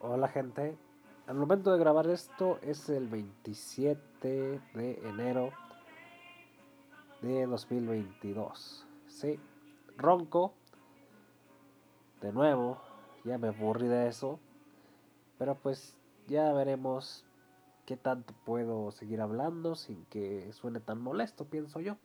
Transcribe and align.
Hola 0.00 0.28
gente, 0.28 0.78
al 1.26 1.34
momento 1.34 1.72
de 1.72 1.78
grabar 1.80 2.06
esto 2.06 2.60
es 2.62 2.88
el 2.88 3.08
27 3.08 4.60
de 4.72 5.08
enero 5.08 5.50
de 7.20 7.44
2022. 7.46 8.86
Sí, 9.08 9.40
ronco, 9.96 10.54
de 12.20 12.32
nuevo, 12.32 12.80
ya 13.24 13.38
me 13.38 13.48
aburrí 13.48 13.88
de 13.88 14.06
eso, 14.06 14.38
pero 15.36 15.56
pues 15.56 15.96
ya 16.28 16.52
veremos 16.52 17.24
qué 17.84 17.96
tanto 17.96 18.34
puedo 18.44 18.92
seguir 18.92 19.20
hablando 19.20 19.74
sin 19.74 20.04
que 20.04 20.52
suene 20.52 20.78
tan 20.78 21.02
molesto, 21.02 21.46
pienso 21.46 21.80
yo. 21.80 21.96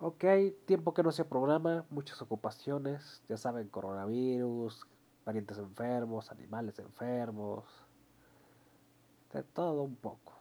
Ok, 0.00 0.24
tiempo 0.64 0.94
que 0.94 1.02
no 1.02 1.12
se 1.12 1.26
programa, 1.26 1.84
muchas 1.90 2.22
ocupaciones, 2.22 3.22
ya 3.28 3.36
saben, 3.36 3.68
coronavirus, 3.68 4.86
parientes 5.28 5.58
enfermos, 5.58 6.32
animales 6.32 6.78
enfermos, 6.78 7.62
de 9.30 9.42
todo 9.42 9.82
un 9.82 9.94
poco. 9.94 10.32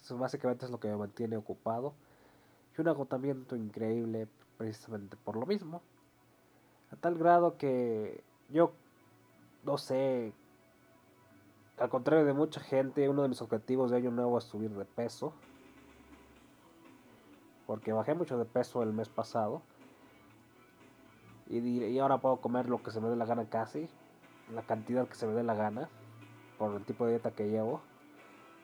Eso 0.00 0.16
básicamente 0.16 0.64
es 0.64 0.70
lo 0.70 0.78
que 0.78 0.86
me 0.86 0.96
mantiene 0.96 1.36
ocupado. 1.36 1.94
Y 2.78 2.80
un 2.80 2.86
agotamiento 2.86 3.56
increíble 3.56 4.28
precisamente 4.56 5.16
por 5.16 5.34
lo 5.34 5.46
mismo. 5.46 5.82
A 6.92 6.96
tal 6.96 7.18
grado 7.18 7.56
que 7.56 8.22
yo, 8.50 8.70
no 9.64 9.76
sé, 9.76 10.32
al 11.76 11.88
contrario 11.88 12.24
de 12.24 12.34
mucha 12.34 12.60
gente, 12.60 13.08
uno 13.08 13.22
de 13.22 13.30
mis 13.30 13.42
objetivos 13.42 13.90
de 13.90 13.96
año 13.96 14.12
nuevo 14.12 14.38
es 14.38 14.44
subir 14.44 14.70
de 14.70 14.84
peso. 14.84 15.32
Porque 17.66 17.92
bajé 17.92 18.14
mucho 18.14 18.38
de 18.38 18.44
peso 18.44 18.84
el 18.84 18.92
mes 18.92 19.08
pasado 19.08 19.60
y, 21.48 21.98
ahora 21.98 22.18
puedo 22.18 22.36
comer 22.38 22.68
lo 22.68 22.82
que 22.82 22.90
se 22.90 23.00
me 23.00 23.08
dé 23.08 23.16
la 23.16 23.26
gana 23.26 23.44
casi, 23.48 23.88
la 24.52 24.62
cantidad 24.62 25.06
que 25.06 25.14
se 25.14 25.26
me 25.26 25.34
dé 25.34 25.42
la 25.42 25.54
gana, 25.54 25.88
por 26.58 26.74
el 26.74 26.84
tipo 26.84 27.04
de 27.04 27.12
dieta 27.12 27.32
que 27.32 27.48
llevo. 27.48 27.80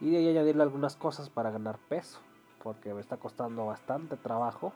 Y 0.01 0.11
de 0.11 0.19
ahí 0.19 0.29
añadirle 0.29 0.63
algunas 0.63 0.97
cosas 0.97 1.29
para 1.29 1.51
ganar 1.51 1.79
peso, 1.89 2.21
porque 2.63 2.95
me 2.95 3.01
está 3.01 3.19
costando 3.19 3.67
bastante 3.67 4.17
trabajo. 4.17 4.73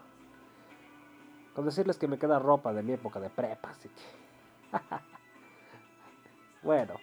Con 1.55 1.65
decirles 1.65 1.99
que 1.99 2.09
me 2.09 2.19
queda 2.19 2.39
ropa 2.39 2.73
de 2.73 2.83
mi 2.83 2.93
época 2.93 3.21
de 3.21 3.31
prepa, 3.31 3.71
así 3.71 3.89
que... 3.89 4.79
bueno. 6.63 6.95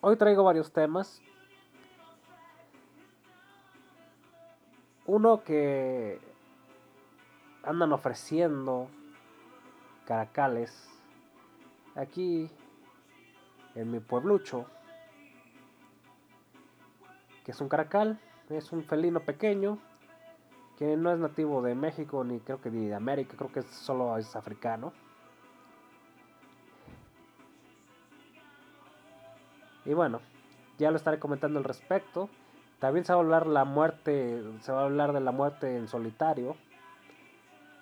Hoy 0.00 0.16
traigo 0.16 0.44
varios 0.44 0.72
temas. 0.72 1.20
Uno 5.04 5.42
que 5.42 6.29
andan 7.62 7.92
ofreciendo 7.92 8.88
caracales 10.06 10.88
aquí 11.94 12.50
en 13.74 13.90
mi 13.90 14.00
pueblucho 14.00 14.66
que 17.44 17.52
es 17.52 17.60
un 17.60 17.68
caracal 17.68 18.18
es 18.48 18.72
un 18.72 18.82
felino 18.82 19.20
pequeño 19.20 19.78
que 20.78 20.96
no 20.96 21.12
es 21.12 21.18
nativo 21.18 21.62
de 21.62 21.74
México 21.74 22.24
ni 22.24 22.40
creo 22.40 22.60
que 22.60 22.70
ni 22.70 22.86
de 22.86 22.94
América 22.94 23.34
creo 23.36 23.52
que 23.52 23.62
solo 23.62 24.16
es 24.16 24.34
africano. 24.34 24.92
Y 29.84 29.94
bueno 29.94 30.20
ya 30.78 30.90
lo 30.90 30.96
estaré 30.96 31.18
comentando 31.18 31.58
al 31.58 31.64
respecto. 31.64 32.30
También 32.78 33.04
se 33.04 33.12
va 33.12 33.18
a 33.18 33.22
hablar 33.22 33.46
la 33.46 33.64
muerte 33.64 34.42
se 34.62 34.72
va 34.72 34.80
a 34.80 34.84
hablar 34.84 35.12
de 35.12 35.20
la 35.20 35.32
muerte 35.32 35.76
en 35.76 35.86
solitario 35.86 36.56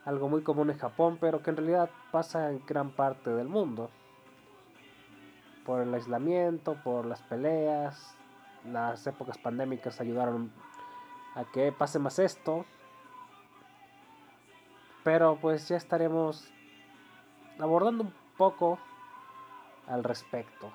algo 0.09 0.31
muy 0.31 0.41
común 0.41 0.70
en 0.70 0.78
Japón, 0.78 1.19
pero 1.20 1.42
que 1.42 1.51
en 1.51 1.59
realidad 1.59 1.91
pasa 2.11 2.51
en 2.51 2.62
gran 2.67 2.92
parte 2.92 3.28
del 3.28 3.47
mundo. 3.47 3.91
Por 5.67 5.83
el 5.83 5.92
aislamiento, 5.92 6.77
por 6.83 7.05
las 7.05 7.20
peleas, 7.20 8.17
las 8.65 9.06
épocas 9.06 9.37
pandémicas 9.37 10.00
ayudaron 10.00 10.50
a 11.34 11.44
que 11.44 11.72
pase 11.72 11.99
más 11.99 12.19
esto. 12.19 12.65
Pero 15.05 15.37
pues 15.43 15.69
ya 15.69 15.77
estaremos 15.77 16.50
abordando 17.59 18.05
un 18.05 18.15
poco 18.38 18.78
al 19.88 20.05
respecto. 20.05 20.72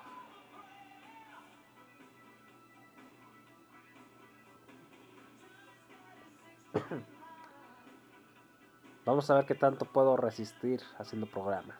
Vamos 9.04 9.28
a 9.30 9.34
ver 9.34 9.44
qué 9.44 9.54
tanto 9.54 9.84
puedo 9.84 10.16
resistir 10.16 10.80
haciendo 10.98 11.26
programa. 11.26 11.76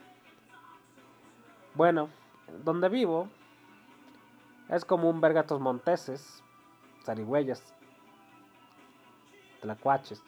Bueno, 1.74 2.10
donde 2.64 2.88
vivo 2.88 3.28
es 4.68 4.84
como 4.84 5.08
un 5.08 5.20
vergatos 5.20 5.60
monteses, 5.60 6.42
zarigüeyas, 7.02 7.74
tlacuaches. 9.60 10.22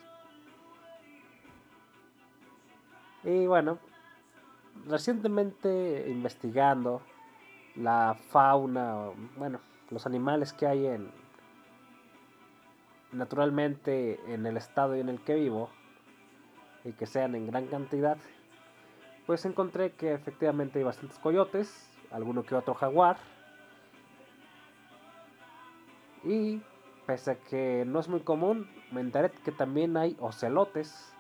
Y 3.25 3.47
bueno, 3.47 3.79
recientemente 4.87 6.07
investigando 6.09 7.03
la 7.75 8.17
fauna, 8.31 9.11
bueno, 9.37 9.61
los 9.91 10.07
animales 10.07 10.53
que 10.53 10.67
hay 10.67 10.87
en 10.87 11.11
naturalmente 13.13 14.21
en 14.33 14.47
el 14.47 14.57
estado 14.57 14.95
en 14.95 15.09
el 15.09 15.21
que 15.21 15.35
vivo, 15.35 15.71
y 16.87 16.93
que 16.93 17.07
sean 17.07 17.35
en 17.35 17.47
gran 17.47 17.67
cantidad, 17.67 18.17
pues 19.27 19.45
encontré 19.45 19.93
que 19.93 20.13
efectivamente 20.13 20.79
hay 20.79 20.85
bastantes 20.85 21.19
coyotes, 21.19 21.91
alguno 22.11 22.45
que 22.45 22.55
otro 22.55 22.75
jaguar. 22.75 23.17
Y 26.23 26.63
pese 27.07 27.33
a 27.33 27.35
que 27.37 27.85
no 27.87 28.01
es 28.01 28.09
muy 28.09 28.21
común, 28.21 28.69
me 28.93 29.01
enteré 29.01 29.31
que 29.31 29.53
también 29.53 29.97
hay 29.97 30.17
ocelotes, 30.21 31.13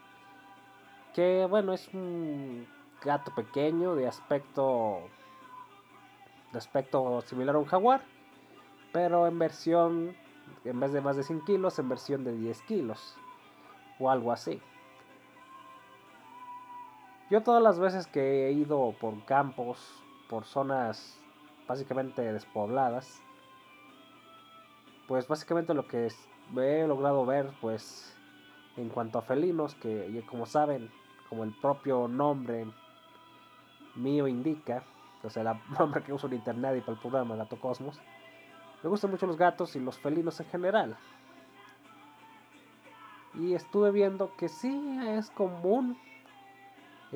que 1.15 1.47
bueno, 1.49 1.73
es 1.73 1.93
un 1.93 2.67
gato 3.05 3.35
pequeño 3.35 3.95
de 3.95 4.07
aspecto 4.07 5.01
de 6.53 6.59
aspecto 6.59 7.21
similar 7.23 7.57
a 7.57 7.59
un 7.59 7.65
jaguar, 7.65 8.03
pero 8.93 9.27
en 9.27 9.39
versión 9.39 10.17
en 10.65 10.81
vez 10.81 10.93
de 10.93 11.01
más 11.01 11.17
de 11.17 11.23
100 11.23 11.43
kilos, 11.43 11.79
en 11.79 11.89
versión 11.89 12.25
de 12.25 12.33
10 12.33 12.63
kilos 12.63 13.17
o 13.99 14.11
algo 14.11 14.33
así. 14.33 14.61
Yo 17.29 17.43
todas 17.43 17.61
las 17.61 17.81
veces 17.81 18.07
que 18.07 18.47
he 18.47 18.53
ido 18.53 18.95
por 19.01 19.25
campos, 19.25 19.79
por 20.29 20.45
zonas 20.45 21.21
básicamente 21.67 22.23
despobladas, 22.33 23.21
pues 25.09 25.27
básicamente 25.27 25.75
lo 25.75 25.89
que 25.89 26.09
he 26.57 26.87
logrado 26.87 27.27
ver, 27.27 27.51
pues 27.61 28.17
en 28.77 28.91
cuanto 28.91 29.19
a 29.19 29.23
felinos, 29.23 29.75
que 29.75 30.25
como 30.31 30.47
saben, 30.47 30.89
como 31.29 31.43
el 31.43 31.53
propio 31.61 32.07
nombre 32.07 32.65
mío 33.97 34.29
indica, 34.29 34.85
o 35.25 35.31
sea, 35.31 35.43
el 35.43 35.59
nombre 35.81 36.05
que 36.05 36.13
uso 36.13 36.29
en 36.29 36.35
internet 36.35 36.77
y 36.77 36.81
para 36.81 36.93
el 36.93 37.01
programa 37.01 37.35
Gato 37.35 37.59
Cosmos, 37.59 38.01
me 38.85 38.89
gustan 38.89 39.11
mucho 39.11 39.27
los 39.27 39.37
gatos 39.37 39.75
y 39.75 39.81
los 39.81 39.99
felinos 39.99 40.39
en 40.39 40.47
general. 40.47 40.97
Y 43.35 43.55
estuve 43.55 43.91
viendo 43.91 44.31
que 44.37 44.49
sí 44.49 45.01
es 45.09 45.29
común 45.31 45.99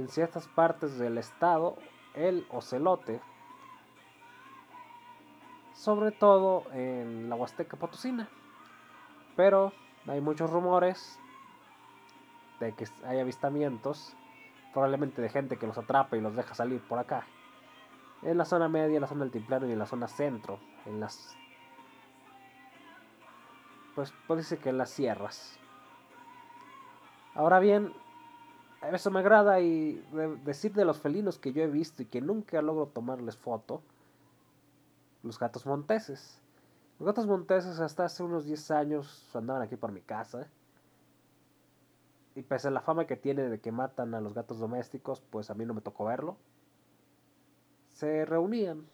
en 0.01 0.09
ciertas 0.09 0.49
partes 0.49 0.99
del 0.99 1.19
estado 1.19 1.77
el 2.15 2.47
ocelote, 2.51 3.21
sobre 5.75 6.11
todo 6.11 6.65
en 6.73 7.29
la 7.29 7.37
Huasteca 7.37 7.77
Potosina. 7.77 8.29
Pero 9.37 9.73
hay 10.07 10.21
muchos 10.21 10.51
rumores 10.51 11.19
de 12.61 12.73
que 12.73 12.87
hay 13.05 13.21
avistamientos, 13.21 14.17
probablemente 14.73 15.21
de 15.21 15.29
gente 15.29 15.59
que 15.59 15.67
los 15.67 15.79
atrapa 15.79 16.17
y 16.17 16.21
los 16.21 16.35
deja 16.35 16.55
salir 16.55 16.81
por 16.81 16.99
acá. 16.99 17.27
En 18.23 18.39
la 18.39 18.45
zona 18.45 18.69
media, 18.69 18.97
en 18.97 19.03
la 19.03 19.07
zona 19.07 19.25
altiplano 19.25 19.67
y 19.67 19.73
en 19.73 19.79
la 19.79 19.87
zona 19.87 20.09
centro, 20.09 20.59
en 20.87 21.01
las 21.01 21.37
pues 23.95 24.15
puede 24.27 24.43
ser 24.45 24.59
que 24.59 24.71
en 24.71 24.79
las 24.79 24.91
sierras. 24.91 25.59
Ahora 27.35 27.59
bien, 27.59 27.93
eso 28.83 29.11
me 29.11 29.21
agrada 29.21 29.61
y 29.61 30.03
decir 30.45 30.73
de 30.73 30.85
los 30.85 31.01
felinos 31.01 31.39
que 31.39 31.53
yo 31.53 31.63
he 31.63 31.67
visto 31.67 32.03
y 32.03 32.07
que 32.07 32.21
nunca 32.21 32.63
logro 32.63 32.87
tomarles 32.87 33.37
foto, 33.37 33.83
los 35.23 35.39
gatos 35.39 35.67
monteses. 35.67 36.41
Los 36.99 37.07
gatos 37.07 37.27
monteses 37.27 37.79
hasta 37.81 38.05
hace 38.05 38.23
unos 38.23 38.47
10 38.47 38.71
años 38.71 39.31
andaban 39.35 39.63
aquí 39.63 39.77
por 39.77 39.93
mi 39.93 40.01
casa. 40.01 40.49
Y 42.35 42.43
pese 42.43 42.69
a 42.69 42.71
la 42.71 42.81
fama 42.81 43.07
que 43.07 43.17
tiene 43.17 43.49
de 43.49 43.61
que 43.61 43.73
matan 43.73 44.15
a 44.15 44.21
los 44.21 44.35
gatos 44.35 44.59
domésticos, 44.59 45.21
pues 45.21 45.51
a 45.51 45.55
mí 45.55 45.67
no 45.67 45.75
me 45.75 45.81
tocó 45.81 46.07
verlo. 46.07 46.37
Se 47.91 48.25
reunían. 48.25 48.87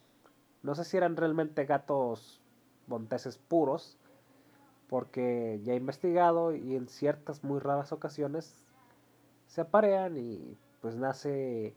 No 0.62 0.74
sé 0.74 0.84
si 0.84 0.96
eran 0.96 1.16
realmente 1.16 1.64
gatos 1.64 2.40
monteses 2.88 3.38
puros, 3.38 3.98
porque 4.88 5.60
ya 5.62 5.74
he 5.74 5.76
investigado 5.76 6.54
y 6.54 6.74
en 6.74 6.88
ciertas 6.88 7.44
muy 7.44 7.60
raras 7.60 7.92
ocasiones 7.92 8.65
se 9.56 9.62
aparean 9.62 10.18
y 10.18 10.54
pues 10.82 10.96
nace 10.96 11.74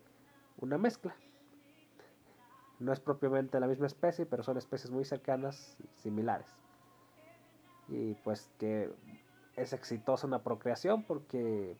una 0.58 0.78
mezcla. 0.78 1.16
No 2.78 2.92
es 2.92 3.00
propiamente 3.00 3.58
la 3.58 3.68
misma 3.68 3.88
especie, 3.88 4.26
pero 4.26 4.44
son 4.44 4.58
especies 4.58 4.92
muy 4.92 5.06
cercanas 5.06 5.78
y 5.80 6.02
similares. 6.02 6.50
Y 7.88 8.16
pues 8.16 8.52
que 8.60 8.94
es 9.56 9.72
exitosa 9.72 10.28
una 10.28 10.44
procreación 10.44 11.04
porque 11.04 11.78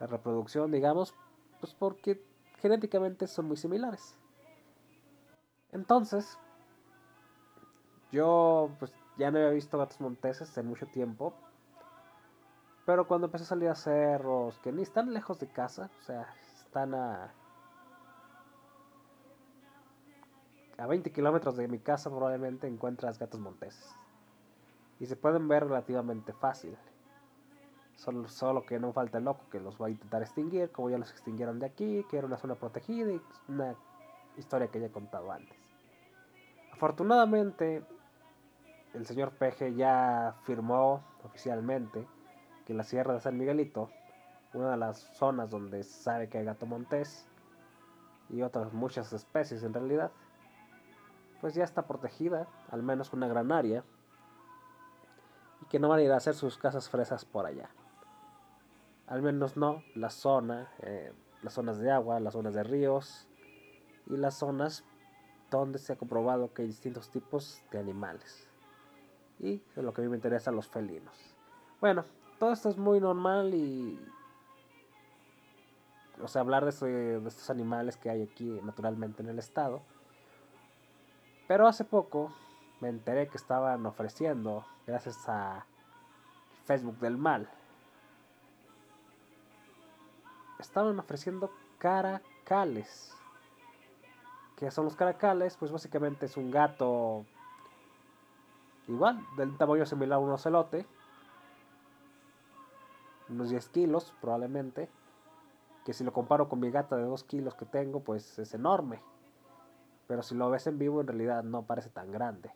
la 0.00 0.06
reproducción, 0.06 0.72
digamos, 0.72 1.14
pues 1.60 1.74
porque 1.74 2.24
genéticamente 2.60 3.26
son 3.26 3.48
muy 3.48 3.58
similares. 3.58 4.16
Entonces, 5.72 6.38
yo 8.12 8.70
pues 8.78 8.94
ya 9.18 9.30
no 9.30 9.36
había 9.36 9.50
visto 9.50 9.76
gatos 9.76 10.00
monteses 10.00 10.56
en 10.56 10.68
mucho 10.68 10.86
tiempo. 10.86 11.34
Pero 12.88 13.06
cuando 13.06 13.26
empecé 13.26 13.44
a 13.44 13.48
salir 13.48 13.68
a 13.68 13.74
cerros, 13.74 14.58
que 14.60 14.72
ni 14.72 14.80
están 14.80 15.12
lejos 15.12 15.38
de 15.38 15.46
casa, 15.46 15.90
o 16.00 16.02
sea, 16.04 16.26
están 16.64 16.94
a 16.94 17.34
a 20.78 20.86
20 20.86 21.12
kilómetros 21.12 21.58
de 21.58 21.68
mi 21.68 21.80
casa 21.80 22.08
probablemente 22.08 22.66
encuentras 22.66 23.18
gatos 23.18 23.40
monteses. 23.40 23.94
Y 25.00 25.04
se 25.04 25.16
pueden 25.16 25.48
ver 25.48 25.64
relativamente 25.64 26.32
fácil. 26.32 26.78
Solo, 27.94 28.26
solo 28.26 28.64
que 28.64 28.80
no 28.80 28.94
falta 28.94 29.18
el 29.18 29.24
loco 29.24 29.44
que 29.50 29.60
los 29.60 29.78
va 29.78 29.88
a 29.88 29.90
intentar 29.90 30.22
extinguir, 30.22 30.72
como 30.72 30.88
ya 30.88 30.96
los 30.96 31.10
extinguieron 31.10 31.58
de 31.58 31.66
aquí, 31.66 32.06
que 32.08 32.16
era 32.16 32.26
una 32.26 32.38
zona 32.38 32.54
protegida 32.54 33.12
y 33.12 33.20
una 33.48 33.76
historia 34.38 34.68
que 34.68 34.80
ya 34.80 34.86
he 34.86 34.90
contado 34.90 35.30
antes. 35.30 35.58
Afortunadamente, 36.72 37.84
el 38.94 39.04
señor 39.04 39.32
Peje 39.32 39.74
ya 39.74 40.36
firmó 40.44 41.04
oficialmente 41.22 42.06
que 42.68 42.74
la 42.74 42.84
Sierra 42.84 43.14
de 43.14 43.20
San 43.20 43.38
Miguelito, 43.38 43.88
una 44.52 44.72
de 44.72 44.76
las 44.76 44.98
zonas 44.98 45.50
donde 45.50 45.82
se 45.82 46.02
sabe 46.02 46.28
que 46.28 46.36
hay 46.36 46.44
gato 46.44 46.66
montés 46.66 47.26
y 48.28 48.42
otras 48.42 48.74
muchas 48.74 49.10
especies 49.14 49.62
en 49.62 49.72
realidad, 49.72 50.12
pues 51.40 51.54
ya 51.54 51.64
está 51.64 51.86
protegida, 51.86 52.46
al 52.70 52.82
menos 52.82 53.14
una 53.14 53.26
gran 53.26 53.52
área, 53.52 53.84
y 55.62 55.64
que 55.70 55.78
no 55.78 55.88
van 55.88 56.00
a 56.00 56.02
ir 56.02 56.12
a 56.12 56.18
hacer 56.18 56.34
sus 56.34 56.58
casas 56.58 56.90
fresas 56.90 57.24
por 57.24 57.46
allá. 57.46 57.70
Al 59.06 59.22
menos 59.22 59.56
no 59.56 59.82
la 59.94 60.10
zona, 60.10 60.70
eh, 60.80 61.10
las 61.42 61.54
zonas 61.54 61.78
de 61.78 61.90
agua, 61.90 62.20
las 62.20 62.34
zonas 62.34 62.52
de 62.52 62.64
ríos 62.64 63.26
y 64.08 64.18
las 64.18 64.34
zonas 64.34 64.84
donde 65.50 65.78
se 65.78 65.94
ha 65.94 65.96
comprobado 65.96 66.52
que 66.52 66.60
hay 66.60 66.68
distintos 66.68 67.08
tipos 67.08 67.62
de 67.70 67.78
animales. 67.78 68.46
Y 69.38 69.62
lo 69.74 69.94
que 69.94 70.02
a 70.02 70.04
mí 70.04 70.10
me 70.10 70.16
interesa, 70.16 70.52
los 70.52 70.68
felinos. 70.68 71.16
Bueno, 71.80 72.04
todo 72.38 72.52
esto 72.52 72.68
es 72.68 72.76
muy 72.76 73.00
normal 73.00 73.54
y... 73.54 73.98
O 76.20 76.26
sea, 76.26 76.40
hablar 76.40 76.64
de, 76.64 77.20
de 77.20 77.28
estos 77.28 77.48
animales 77.48 77.96
que 77.96 78.10
hay 78.10 78.22
aquí 78.22 78.60
naturalmente 78.64 79.22
en 79.22 79.28
el 79.28 79.38
estado 79.38 79.82
pero 81.48 81.66
hace 81.66 81.82
poco 81.82 82.30
me 82.80 82.88
enteré 82.90 83.26
que 83.26 83.38
estaban 83.38 83.84
ofreciendo, 83.86 84.64
gracias 84.86 85.28
a 85.28 85.64
Facebook 86.66 86.98
del 86.98 87.16
Mal, 87.16 87.50
estaban 90.60 90.98
ofreciendo 90.98 91.50
caracales. 91.78 93.14
¿Qué 94.56 94.70
son 94.70 94.84
los 94.84 94.94
caracales? 94.94 95.56
Pues 95.56 95.72
básicamente 95.72 96.26
es 96.26 96.36
un 96.36 96.50
gato 96.50 97.24
igual, 98.86 99.24
del 99.36 99.56
tamaño 99.56 99.86
similar 99.86 100.16
a 100.16 100.18
un 100.18 100.30
ocelote, 100.30 100.86
unos 103.30 103.50
10 103.50 103.68
kilos 103.68 104.14
probablemente, 104.20 104.88
que 105.84 105.92
si 105.92 106.04
lo 106.04 106.12
comparo 106.12 106.48
con 106.48 106.60
mi 106.60 106.70
gata 106.70 106.96
de 106.96 107.04
2 107.04 107.24
kilos 107.24 107.54
que 107.54 107.64
tengo, 107.64 108.00
pues 108.00 108.38
es 108.38 108.54
enorme 108.54 109.00
pero 110.08 110.22
si 110.22 110.34
lo 110.34 110.50
ves 110.50 110.66
en 110.66 110.78
vivo 110.78 111.00
en 111.00 111.06
realidad 111.06 111.44
no 111.44 111.62
parece 111.62 111.90
tan 111.90 112.10
grande. 112.10 112.50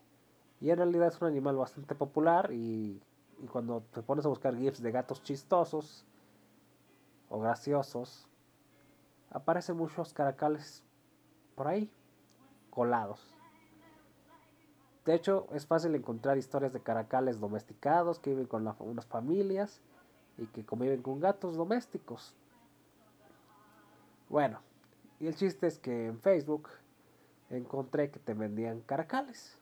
Y 0.59 0.71
en 0.71 0.77
realidad 0.77 1.07
es 1.07 1.21
un 1.21 1.27
animal 1.27 1.55
bastante 1.55 1.95
popular 1.95 2.51
y, 2.51 2.99
cuando 3.51 3.83
te 3.93 4.01
pones 4.01 4.25
a 4.25 4.29
buscar 4.29 4.55
GIFs 4.57 4.81
de 4.81 4.91
gatos 4.91 5.21
chistosos 5.21 6.05
o 7.29 7.39
graciosos, 7.39 8.27
aparecen 9.29 9.77
muchos 9.77 10.13
caracales 10.13 10.83
por 11.55 11.67
ahí, 11.67 11.91
colados. 12.71 13.35
De 15.05 15.13
hecho, 15.13 15.47
es 15.51 15.67
fácil 15.67 15.93
encontrar 15.93 16.37
historias 16.37 16.73
de 16.73 16.81
caracales 16.81 17.39
domesticados 17.39 18.19
que 18.19 18.31
viven 18.31 18.47
con 18.47 18.67
unas 18.79 19.05
familias 19.05 19.81
y 20.37 20.45
que 20.47 20.65
conviven 20.65 21.01
con 21.01 21.19
gatos 21.19 21.55
domésticos. 21.55 22.33
Bueno, 24.29 24.59
y 25.19 25.27
el 25.27 25.35
chiste 25.35 25.67
es 25.67 25.79
que 25.79 26.07
en 26.07 26.19
Facebook 26.19 26.69
encontré 27.49 28.09
que 28.09 28.19
te 28.19 28.33
vendían 28.33 28.81
caracales. 28.81 29.57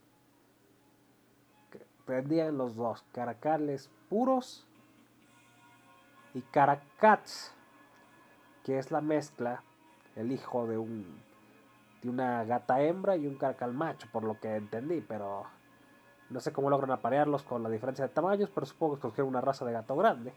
Te 1.72 1.86
vendían 2.08 2.58
los 2.58 2.76
dos, 2.76 3.04
caracales 3.12 3.90
puros 4.10 4.66
y 6.34 6.42
caracats, 6.42 7.54
que 8.64 8.78
es 8.80 8.92
la 8.92 9.02
mezcla, 9.02 9.64
el 10.16 10.32
hijo 10.32 10.68
de 10.68 10.78
un 10.78 11.22
de 12.02 12.10
una 12.10 12.44
gata 12.46 12.82
hembra 12.82 13.16
y 13.16 13.28
un 13.28 13.36
caracal 13.36 13.74
macho, 13.74 14.08
por 14.12 14.24
lo 14.24 14.40
que 14.40 14.56
entendí, 14.56 15.02
pero 15.02 15.44
no 16.30 16.40
sé 16.40 16.52
cómo 16.52 16.70
logran 16.70 16.92
aparearlos 16.92 17.44
con 17.44 17.62
la 17.62 17.70
diferencia 17.70 18.08
de 18.08 18.14
tamaños, 18.14 18.50
pero 18.50 18.66
supongo 18.66 18.94
que 18.94 19.00
escogieron 19.00 19.30
una 19.30 19.42
raza 19.42 19.66
de 19.66 19.74
gato 19.74 19.96
grande. 19.96 20.34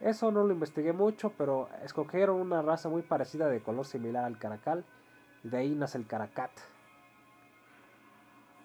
Eso 0.00 0.30
no 0.30 0.44
lo 0.44 0.52
investigué 0.52 0.92
mucho, 0.92 1.32
pero 1.38 1.68
escogieron 1.82 2.40
una 2.40 2.62
raza 2.62 2.88
muy 2.88 3.02
parecida 3.02 3.48
de 3.48 3.62
color 3.62 3.86
similar 3.86 4.24
al 4.24 4.38
caracal 4.38 4.84
de 5.50 5.58
ahí 5.58 5.74
nace 5.74 5.98
el 5.98 6.06
Caracat. 6.06 6.50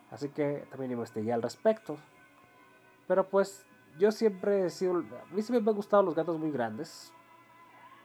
Así 0.10 0.30
que 0.30 0.66
también 0.70 0.92
investigué 0.92 1.32
al 1.32 1.42
respecto. 1.42 1.98
Pero 3.08 3.30
pues 3.30 3.66
yo 3.98 4.12
siempre 4.12 4.66
he 4.66 4.70
sido... 4.70 4.98
A 4.98 5.34
mí 5.34 5.42
siempre 5.42 5.62
me 5.62 5.70
han 5.70 5.76
gustado 5.76 6.04
los 6.04 6.16
gatos 6.16 6.38
muy 6.40 6.52
grandes. 6.52 7.14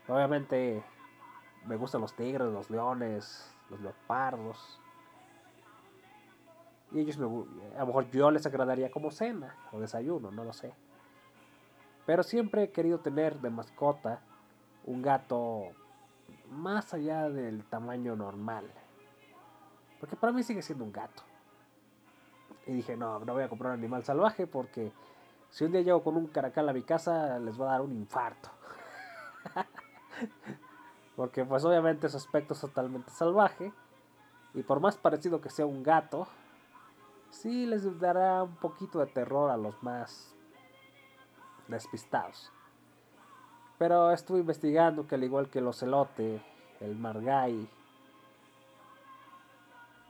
Obviamente 0.08 0.84
me 1.67 1.76
gustan 1.76 2.00
los 2.00 2.14
tigres, 2.14 2.46
los 2.49 2.70
leones, 2.70 3.52
los 3.70 3.81
leopardos. 3.81 4.81
Y 6.93 7.00
ellos 7.00 7.19
me, 7.19 7.26
a 7.76 7.81
lo 7.81 7.87
mejor 7.87 8.11
yo 8.11 8.31
les 8.31 8.46
agradaría 8.46 8.90
como 8.90 9.11
cena 9.11 9.56
o 9.73 9.81
desayuno, 9.81 10.31
no 10.31 10.44
lo 10.44 10.52
sé. 10.52 10.73
Pero 12.06 12.23
siempre 12.23 12.62
he 12.62 12.70
querido 12.70 13.00
tener 13.00 13.41
de 13.41 13.50
mascota 13.50 14.20
un 14.85 15.03
gato 15.03 15.64
más 16.49 16.95
allá 16.95 17.28
del 17.28 17.64
tamaño 17.64 18.14
normal. 18.14 18.64
Porque 19.99 20.14
para 20.16 20.33
mí 20.33 20.42
sigue 20.45 20.62
siendo 20.62 20.85
un 20.85 20.92
gato. 20.92 21.25
Y 22.66 22.73
dije, 22.73 22.97
no, 22.97 23.19
no 23.21 23.33
voy 23.33 23.42
a 23.42 23.49
comprar 23.49 23.73
un 23.73 23.78
animal 23.78 24.04
salvaje 24.04 24.47
porque 24.47 24.92
si 25.50 25.64
un 25.64 25.73
día 25.73 25.83
llego 25.83 26.02
con 26.02 26.16
un 26.16 26.28
caracal 26.28 26.69
a 26.69 26.73
mi 26.73 26.83
casa 26.83 27.38
les 27.40 27.61
va 27.61 27.66
a 27.66 27.73
dar 27.73 27.81
un 27.81 27.92
infarto. 27.92 28.50
porque 31.16 31.45
pues 31.45 31.64
obviamente 31.64 32.09
su 32.09 32.16
aspecto 32.16 32.54
es 32.54 32.61
totalmente 32.61 33.11
salvaje. 33.11 33.73
Y 34.54 34.62
por 34.62 34.81
más 34.81 34.97
parecido 34.97 35.40
que 35.40 35.50
sea 35.50 35.66
un 35.66 35.83
gato, 35.83 36.28
sí 37.31 37.66
les 37.66 37.99
dará 37.99 38.45
un 38.45 38.57
poquito 38.57 39.00
de 39.00 39.07
terror 39.07 39.50
a 39.50 39.57
los 39.57 39.83
más 39.83 40.36
despistados. 41.68 42.52
Pero 43.78 44.11
estuve 44.11 44.38
investigando 44.38 45.06
que 45.06 45.16
al 45.16 45.25
igual 45.25 45.49
que 45.49 45.58
el 45.58 45.66
ocelote, 45.66 46.42
el 46.80 46.96
margay 46.96 47.68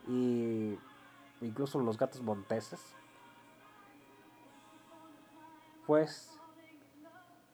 y 0.08 0.78
incluso 1.40 1.80
los 1.80 1.98
gatos 1.98 2.22
monteses, 2.22 2.94
pues 5.86 6.38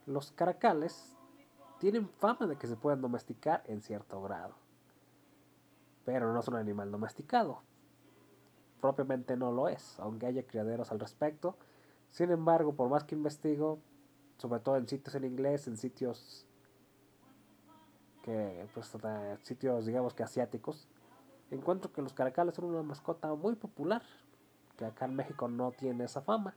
los 0.07 0.33
caracales 0.33 1.17
tienen 1.79 2.09
fama 2.09 2.47
de 2.47 2.57
que 2.57 2.67
se 2.67 2.77
pueden 2.77 3.01
domesticar 3.01 3.63
en 3.67 3.83
cierto 3.83 4.23
grado. 4.23 4.55
Pero 6.05 6.33
no 6.33 6.41
es 6.41 6.49
un 6.49 6.57
animal 6.57 6.91
domesticado. 6.91 7.63
Propiamente 8.81 9.37
no 9.37 9.53
lo 9.53 9.69
es, 9.69 9.99
aunque 10.01 10.27
haya 10.27 10.47
criaderos 10.47 10.91
al 10.91 11.01
respecto. 11.01 11.57
Sin 12.13 12.31
embargo, 12.31 12.75
por 12.75 12.91
más 12.91 13.05
que 13.05 13.15
investigo, 13.15 13.81
sobre 14.37 14.61
todo 14.61 14.77
en 14.77 14.87
sitios 14.87 15.15
en 15.15 15.25
inglés, 15.25 15.67
en 15.67 15.79
sitios 15.79 16.47
que, 18.23 18.69
pues, 18.75 18.95
sitios 19.43 19.87
digamos 19.87 20.13
que 20.13 20.23
asiáticos, 20.23 20.89
encuentro 21.51 21.91
que 21.91 22.03
los 22.03 22.13
caracales 22.13 22.55
son 22.55 22.67
una 22.67 22.83
mascota 22.83 23.35
muy 23.35 23.55
popular, 23.55 24.03
que 24.77 24.85
acá 24.85 25.07
en 25.07 25.17
México 25.17 25.49
no 25.49 25.73
tiene 25.73 26.05
esa 26.05 26.21
fama. 26.21 26.55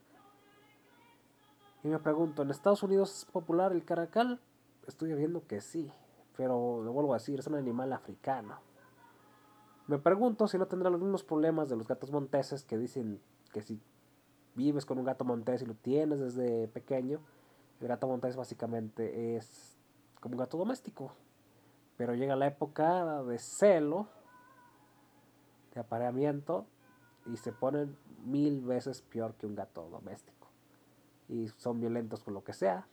Y 1.83 1.87
me 1.87 1.99
pregunto, 1.99 2.41
¿en 2.41 2.51
Estados 2.51 2.83
Unidos 2.83 3.19
es 3.19 3.25
popular 3.25 3.71
el 3.71 3.85
caracal? 3.85 4.41
Estoy 4.87 5.13
viendo 5.13 5.47
que 5.47 5.61
sí, 5.61 5.89
pero 6.35 6.83
lo 6.83 6.91
vuelvo 6.91 7.13
a 7.13 7.17
decir, 7.17 7.39
es 7.39 7.47
un 7.47 7.55
animal 7.55 7.93
africano. 7.93 8.59
Me 9.87 9.99
pregunto 9.99 10.49
si 10.49 10.57
no 10.57 10.65
tendrá 10.65 10.89
los 10.89 10.99
mismos 10.99 11.23
problemas 11.23 11.69
de 11.69 11.77
los 11.77 11.87
gatos 11.87 12.11
monteses 12.11 12.65
que 12.65 12.77
dicen 12.77 13.21
que 13.53 13.61
si 13.61 13.79
vives 14.55 14.85
con 14.85 14.97
un 14.97 15.05
gato 15.05 15.23
montés 15.23 15.61
y 15.61 15.65
lo 15.65 15.75
tienes 15.75 16.19
desde 16.19 16.67
pequeño, 16.67 17.19
el 17.81 17.87
gato 17.87 18.07
montés 18.07 18.35
básicamente 18.35 19.35
es 19.35 19.77
como 20.19 20.33
un 20.33 20.39
gato 20.39 20.57
doméstico. 20.57 21.11
Pero 21.97 22.13
llega 22.13 22.35
la 22.35 22.47
época 22.47 23.23
de 23.23 23.37
celo, 23.37 24.07
de 25.73 25.79
apareamiento, 25.81 26.65
y 27.25 27.37
se 27.37 27.51
ponen 27.51 27.97
mil 28.25 28.61
veces 28.61 29.01
peor 29.01 29.35
que 29.35 29.45
un 29.45 29.55
gato 29.55 29.87
doméstico. 29.89 30.47
Y 31.29 31.47
son 31.57 31.79
violentos 31.79 32.23
con 32.23 32.33
lo 32.33 32.43
que 32.43 32.53
sea, 32.53 32.87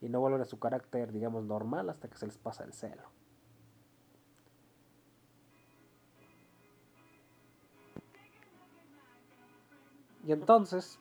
y 0.00 0.08
no 0.08 0.20
vuelven 0.20 0.42
a 0.42 0.44
su 0.44 0.58
carácter, 0.58 1.12
digamos, 1.12 1.44
normal 1.44 1.88
hasta 1.88 2.08
que 2.08 2.18
se 2.18 2.26
les 2.26 2.38
pasa 2.38 2.64
el 2.64 2.72
celo. 2.72 3.02
Y 10.26 10.32
entonces 10.32 10.98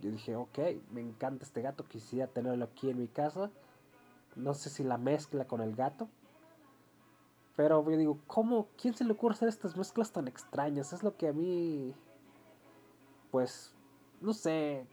yo 0.00 0.10
dije, 0.10 0.34
ok, 0.34 0.58
me 0.90 1.00
encanta 1.00 1.44
este 1.44 1.62
gato, 1.62 1.84
quisiera 1.84 2.26
tenerlo 2.26 2.64
aquí 2.64 2.90
en 2.90 2.98
mi 2.98 3.08
casa. 3.08 3.50
No 4.34 4.54
sé 4.54 4.70
si 4.70 4.82
la 4.82 4.98
mezcla 4.98 5.46
con 5.46 5.60
el 5.60 5.76
gato. 5.76 6.08
Pero 7.54 7.84
yo 7.88 7.96
digo, 7.96 8.18
¿cómo? 8.26 8.68
¿Quién 8.80 8.94
se 8.94 9.04
le 9.04 9.12
ocurre 9.12 9.34
hacer 9.34 9.48
estas 9.48 9.76
mezclas 9.76 10.10
tan 10.10 10.26
extrañas? 10.26 10.92
Es 10.92 11.02
lo 11.02 11.16
que 11.16 11.28
a 11.28 11.32
mí, 11.32 11.94
pues, 13.30 13.74
no 14.20 14.32
sé, 14.32 14.86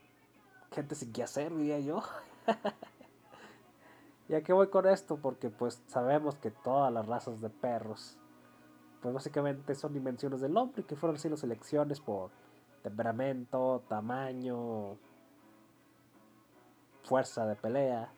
gente 0.70 0.94
sin 0.94 1.12
qué 1.12 1.22
hacer, 1.22 1.56
diría 1.56 1.80
yo. 1.80 2.02
¿Y 4.28 4.34
a 4.34 4.42
qué 4.42 4.52
voy 4.52 4.68
con 4.68 4.86
esto? 4.86 5.16
Porque 5.16 5.50
pues 5.50 5.82
sabemos 5.88 6.36
que 6.36 6.52
todas 6.52 6.92
las 6.92 7.06
razas 7.06 7.40
de 7.40 7.50
perros, 7.50 8.16
pues 9.02 9.12
básicamente 9.12 9.74
son 9.74 9.96
invenciones 9.96 10.40
del 10.40 10.56
hombre 10.56 10.84
que 10.84 10.94
fueron 10.94 11.18
siendo 11.18 11.36
selecciones 11.36 11.98
por 11.98 12.30
temperamento, 12.82 13.82
tamaño, 13.88 14.96
fuerza 17.04 17.46
de 17.46 17.56
pelea. 17.56 18.12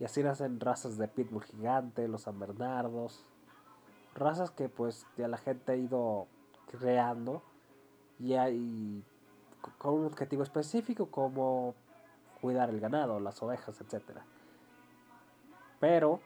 Y 0.00 0.04
así 0.04 0.22
nacen 0.22 0.60
razas 0.60 0.96
de 0.96 1.08
pitbull 1.08 1.42
gigante, 1.44 2.06
los 2.08 2.22
San 2.22 2.38
Bernardos. 2.38 3.24
Razas 4.14 4.50
que 4.50 4.68
pues 4.68 5.06
ya 5.16 5.28
la 5.28 5.38
gente 5.38 5.72
ha 5.72 5.76
ido 5.76 6.26
creando 6.70 7.42
y 8.18 8.34
hay 8.34 9.04
con 9.78 9.94
un 9.94 10.06
objetivo 10.06 10.42
específico 10.42 11.10
como 11.10 11.74
cuidar 12.40 12.70
el 12.70 12.80
ganado, 12.80 13.20
las 13.20 13.42
ovejas, 13.42 13.80
etc. 13.80 14.20
Pero 15.80 16.20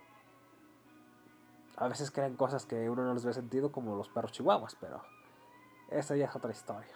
a 1.77 1.89
veces 1.89 2.11
crean 2.11 2.37
cosas 2.37 2.67
que 2.67 2.89
uno 2.89 3.05
no 3.05 3.15
les 3.15 3.25
ve 3.25 3.33
sentido 3.33 3.73
como 3.73 3.97
los 3.97 4.09
perros 4.09 4.33
chihuahuas, 4.33 4.77
pero 4.81 5.03
esa 5.99 6.17
ya 6.17 6.27
es 6.27 6.37
otra 6.37 6.51
historia. 6.51 6.93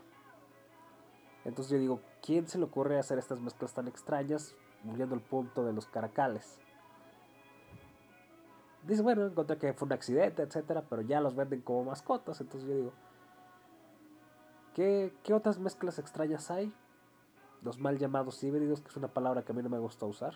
Entonces 1.44 1.72
yo 1.72 1.78
digo, 1.78 2.00
¿quién 2.22 2.48
se 2.48 2.58
le 2.58 2.64
ocurre 2.64 2.98
hacer 2.98 3.18
estas 3.18 3.40
mezclas 3.40 3.72
tan 3.72 3.86
extrañas, 3.86 4.56
volviendo 4.82 5.14
al 5.14 5.20
punto 5.20 5.64
de 5.64 5.72
los 5.72 5.86
caracales? 5.86 6.58
Dice, 8.86 9.02
bueno, 9.02 9.26
encontré 9.26 9.58
que 9.58 9.72
fue 9.72 9.86
un 9.86 9.92
accidente, 9.92 10.42
etcétera, 10.42 10.84
pero 10.88 11.02
ya 11.02 11.20
los 11.20 11.34
venden 11.34 11.60
como 11.60 11.84
mascotas. 11.84 12.40
Entonces 12.40 12.68
yo 12.68 12.76
digo, 12.76 12.92
¿qué, 14.74 15.12
¿qué, 15.22 15.34
otras 15.34 15.58
mezclas 15.58 15.98
extrañas 15.98 16.50
hay? 16.50 16.72
Los 17.62 17.78
mal 17.78 17.98
llamados 17.98 18.42
híbridos, 18.44 18.80
que 18.80 18.88
es 18.88 18.96
una 18.96 19.08
palabra 19.08 19.42
que 19.42 19.52
a 19.52 19.54
mí 19.54 19.62
no 19.62 19.68
me 19.68 19.78
gusta 19.78 20.06
usar. 20.06 20.34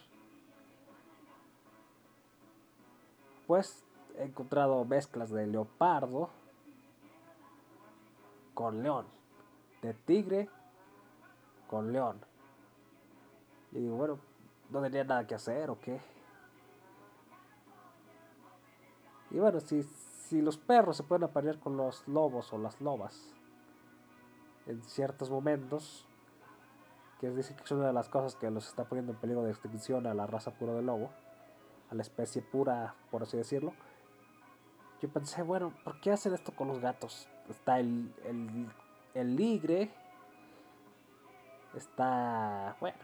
Pues 3.47 3.85
he 4.17 4.25
encontrado 4.25 4.85
mezclas 4.85 5.31
de 5.31 5.47
leopardo, 5.47 6.31
con 8.55 8.83
león. 8.83 9.07
De 9.83 9.95
tigre 9.95 10.49
con 11.69 11.93
león. 11.93 12.21
Y 13.73 13.81
digo, 13.81 13.97
bueno, 13.97 14.19
no 14.71 14.83
tenía 14.83 15.05
nada 15.05 15.27
que 15.27 15.35
hacer 15.35 15.71
o 15.71 15.81
qué. 15.81 16.01
Y 19.31 19.39
bueno, 19.39 19.61
si, 19.61 19.83
si 19.83 20.43
los 20.43 20.59
perros 20.59 20.97
se 20.97 21.05
pueden 21.05 21.25
aparear 21.25 21.59
con 21.59 21.77
los 21.77 22.07
lobos 22.09 22.53
o 22.53 22.59
las 22.59 22.81
lobas 22.81 23.33
en 24.67 24.83
ciertos 24.83 25.31
momentos, 25.31 26.07
que 27.21 27.29
es 27.29 27.53
que 27.53 27.63
es 27.63 27.71
una 27.71 27.89
de 27.89 27.93
las 27.93 28.09
cosas 28.09 28.35
que 28.35 28.51
los 28.51 28.67
está 28.69 28.85
poniendo 28.85 29.13
en 29.13 29.19
peligro 29.19 29.43
de 29.43 29.51
extinción 29.51 30.07
a 30.07 30.15
la 30.15 30.27
raza 30.27 30.53
pura 30.53 30.73
de 30.73 30.83
lobo, 30.83 31.11
a 31.91 31.95
la 31.95 32.03
especie 32.03 32.43
pura, 32.43 32.95
por 33.11 33.23
así 33.23 33.37
decirlo. 33.37 33.75
Yo 35.01 35.09
pensé, 35.09 35.43
bueno, 35.43 35.73
¿por 35.85 36.01
qué 36.01 36.13
hacen 36.13 36.35
esto 36.35 36.53
con 36.55 36.69
los 36.69 36.79
gatos? 36.79 37.29
Está 37.51 37.81
el, 37.81 38.13
el, 39.15 39.37
ligre, 39.37 39.91
está, 41.75 42.77
bueno, 42.81 42.99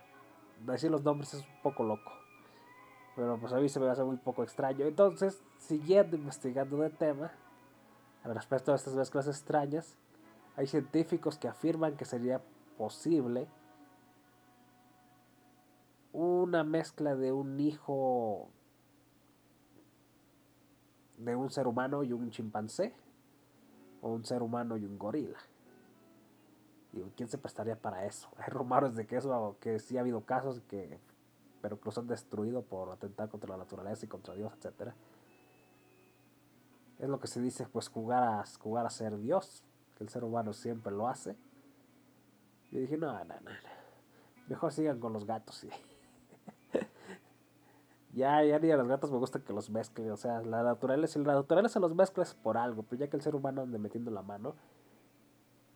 decir 0.64 0.90
los 0.90 1.02
nombres 1.02 1.34
es 1.34 1.40
un 1.40 1.62
poco 1.62 1.82
loco, 1.82 2.12
pero 3.14 3.38
pues 3.38 3.52
a 3.52 3.58
mí 3.58 3.68
se 3.68 3.80
me 3.80 3.88
hace 3.88 4.04
muy 4.04 4.16
poco 4.16 4.42
extraño. 4.42 4.86
Entonces, 4.86 5.42
siguiendo 5.58 6.16
investigando 6.16 6.82
el 6.84 6.96
tema, 6.96 7.32
al 8.24 8.34
respecto 8.34 8.70
de 8.72 8.76
estas 8.76 8.94
mezclas 8.94 9.26
extrañas, 9.26 9.96
hay 10.56 10.66
científicos 10.66 11.38
que 11.38 11.48
afirman 11.48 11.96
que 11.96 12.04
sería 12.04 12.40
posible 12.78 13.48
una 16.12 16.64
mezcla 16.64 17.14
de 17.14 17.30
un 17.30 17.60
hijo 17.60 18.48
de 21.18 21.34
un 21.34 21.50
ser 21.50 21.66
humano 21.66 22.02
y 22.02 22.12
un 22.12 22.30
chimpancé 22.30 22.94
o 24.00 24.10
un 24.10 24.24
ser 24.24 24.42
humano 24.42 24.76
y 24.76 24.84
un 24.84 24.98
gorila. 24.98 25.38
Digo, 26.92 27.10
¿quién 27.16 27.28
se 27.28 27.38
prestaría 27.38 27.76
para 27.76 28.06
eso? 28.06 28.28
Hay 28.38 28.48
rumores 28.48 28.94
de 28.94 29.06
que 29.06 29.16
eso, 29.16 29.56
que 29.60 29.78
sí 29.78 29.96
ha 29.96 30.00
habido 30.00 30.22
casos, 30.22 30.60
que, 30.68 30.98
pero 31.60 31.78
que 31.78 31.86
los 31.86 31.98
han 31.98 32.06
destruido 32.06 32.62
por 32.62 32.90
atentar 32.90 33.28
contra 33.28 33.50
la 33.50 33.58
naturaleza 33.58 34.06
y 34.06 34.08
contra 34.08 34.34
Dios, 34.34 34.52
etc. 34.54 34.92
Es 36.98 37.08
lo 37.08 37.20
que 37.20 37.26
se 37.26 37.40
dice, 37.40 37.66
pues 37.66 37.88
jugar 37.88 38.22
a, 38.22 38.44
jugar 38.60 38.86
a 38.86 38.90
ser 38.90 39.18
Dios, 39.18 39.62
que 39.96 40.04
el 40.04 40.10
ser 40.10 40.24
humano 40.24 40.52
siempre 40.52 40.92
lo 40.92 41.08
hace. 41.08 41.36
Y 42.70 42.78
dije, 42.78 42.96
no, 42.96 43.12
no, 43.12 43.24
no, 43.24 43.40
no. 43.40 43.50
mejor 44.48 44.72
sigan 44.72 44.98
con 44.98 45.12
los 45.12 45.26
gatos. 45.26 45.64
y 45.64 45.70
ya, 48.16 48.42
ya 48.42 48.58
ni 48.58 48.70
a 48.70 48.78
los 48.78 48.88
gatos 48.88 49.12
me 49.12 49.18
gusta 49.18 49.40
que 49.40 49.52
los 49.52 49.68
mezclen. 49.68 50.10
O 50.10 50.16
sea, 50.16 50.40
la 50.40 50.62
naturaleza, 50.62 51.18
la 51.18 51.34
naturaleza 51.34 51.78
los 51.78 51.94
mezclas 51.94 52.34
por 52.34 52.56
algo, 52.56 52.82
pero 52.82 53.00
ya 53.00 53.10
que 53.10 53.16
el 53.16 53.22
ser 53.22 53.34
humano 53.34 53.60
ande 53.60 53.78
metiendo 53.78 54.10
la 54.10 54.22
mano, 54.22 54.54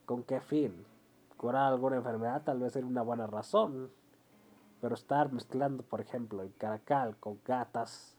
¿con 0.07 0.23
qué 0.23 0.41
fin? 0.41 0.87
¿Curar 1.37 1.73
alguna 1.73 1.97
enfermedad? 1.97 2.43
Tal 2.43 2.59
vez 2.59 2.73
sería 2.73 2.89
una 2.89 3.03
buena 3.03 3.27
razón. 3.27 3.91
Pero 4.81 4.95
estar 4.95 5.31
mezclando, 5.31 5.83
por 5.83 6.01
ejemplo, 6.01 6.43
el 6.43 6.55
caracal 6.57 7.15
con 7.19 7.39
gatas 7.45 8.17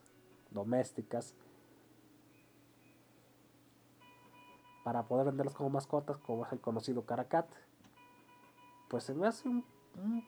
domésticas 0.51 1.33
para 4.83 5.07
poder 5.07 5.25
venderlos 5.25 5.55
como 5.55 5.71
mascotas, 5.71 6.17
como 6.17 6.45
es 6.45 6.51
el 6.51 6.59
conocido 6.59 7.05
caracat, 7.05 7.47
pues 8.87 9.03
se 9.03 9.15
me 9.15 9.25
hace 9.25 9.49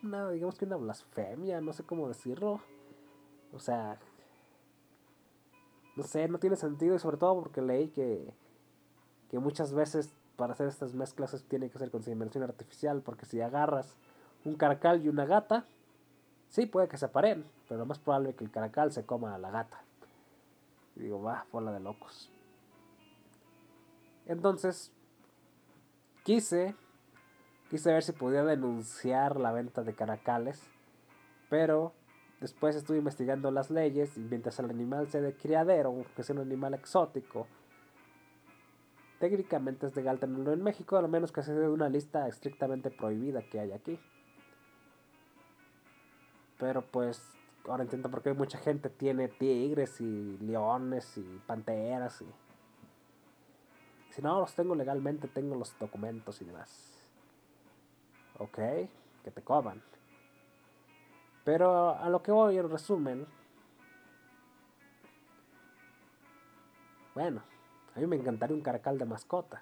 una, 0.01 0.29
digamos 0.31 0.57
que 0.57 0.65
una 0.65 0.77
blasfemia, 0.77 1.62
no 1.62 1.73
sé 1.73 1.83
cómo 1.83 2.07
decirlo. 2.07 2.59
O 3.53 3.60
sea, 3.60 3.98
no 5.95 6.03
sé, 6.03 6.27
no 6.27 6.39
tiene 6.39 6.55
sentido 6.55 6.95
y 6.95 7.00
sobre 7.00 7.17
todo 7.17 7.41
porque 7.41 7.62
leí 7.62 7.89
que, 7.89 8.33
que 9.29 9.39
muchas 9.39 9.74
veces 9.74 10.13
para 10.36 10.53
hacer 10.53 10.67
estas 10.67 10.93
mezclas 10.93 11.43
tiene 11.48 11.69
que 11.69 11.77
ser 11.77 11.91
con 11.91 12.01
simulación 12.01 12.43
artificial 12.43 13.01
porque 13.01 13.25
si 13.25 13.41
agarras 13.41 13.95
un 14.43 14.55
caracal 14.55 15.03
y 15.03 15.10
una 15.10 15.25
gata, 15.25 15.65
sí 16.50 16.65
puede 16.65 16.88
que 16.88 16.98
se 16.98 17.07
paren, 17.07 17.45
pero 17.67 17.79
lo 17.79 17.86
más 17.86 18.00
probable 18.00 18.31
es 18.31 18.36
que 18.36 18.43
el 18.43 18.51
caracal 18.51 18.91
se 18.91 19.05
coma 19.05 19.36
a 19.36 19.38
la 19.38 19.51
gata. 19.51 19.83
Y 20.95 21.01
digo, 21.01 21.22
va, 21.22 21.45
bola 21.51 21.72
de 21.72 21.79
locos. 21.79 22.31
Entonces, 24.25 24.91
quise, 26.24 26.75
quise 27.69 27.91
ver 27.91 28.03
si 28.03 28.12
podía 28.12 28.43
denunciar 28.43 29.39
la 29.39 29.51
venta 29.51 29.83
de 29.83 29.93
caracales, 29.93 30.62
pero 31.50 31.93
Después 32.43 32.75
estuve 32.75 32.97
investigando 32.97 33.51
las 33.51 33.71
leyes 33.71 34.17
y 34.17 34.19
mientras 34.19 34.59
el 34.59 34.69
animal 34.69 35.07
sea 35.07 35.21
de 35.21 35.33
criadero, 35.33 36.03
que 36.13 36.23
sea 36.23 36.35
un 36.35 36.41
animal 36.41 36.73
exótico, 36.73 37.47
técnicamente 39.17 39.88
es 39.88 39.95
legal 39.95 40.19
tenerlo 40.19 40.51
en 40.51 40.62
México, 40.62 40.97
a 40.97 41.01
lo 41.01 41.07
menos 41.07 41.31
que 41.31 41.41
sea 41.41 41.53
de 41.53 41.69
una 41.69 41.88
lista 41.88 42.27
estrictamente 42.27 42.91
prohibida 42.91 43.43
que 43.43 43.62
hay 43.62 43.71
aquí. 43.71 43.97
Pero 46.59 46.81
pues 46.81 47.23
ahora 47.63 47.83
entiendo 47.83 48.12
por 48.12 48.21
qué 48.21 48.33
mucha 48.33 48.57
gente 48.57 48.89
tiene 48.89 49.29
tigres 49.29 50.01
y 50.01 50.38
leones 50.39 51.17
y 51.17 51.41
panteras 51.47 52.23
y... 52.23 52.25
Si 54.09 54.21
no 54.21 54.41
los 54.41 54.53
tengo 54.53 54.75
legalmente, 54.75 55.29
tengo 55.29 55.55
los 55.55 55.79
documentos 55.79 56.41
y 56.41 56.43
demás. 56.43 56.91
Ok, 58.38 58.57
que 59.23 59.31
te 59.33 59.41
coman. 59.41 59.81
Pero 61.43 61.97
a 61.97 62.09
lo 62.09 62.23
que 62.23 62.31
voy 62.31 62.57
en 62.57 62.69
resumen, 62.69 63.27
bueno, 67.13 67.43
a 67.95 68.00
mí 68.00 68.07
me 68.07 68.15
encantaría 68.15 68.55
un 68.55 68.62
caracal 68.62 68.97
de 68.97 69.05
mascota. 69.05 69.62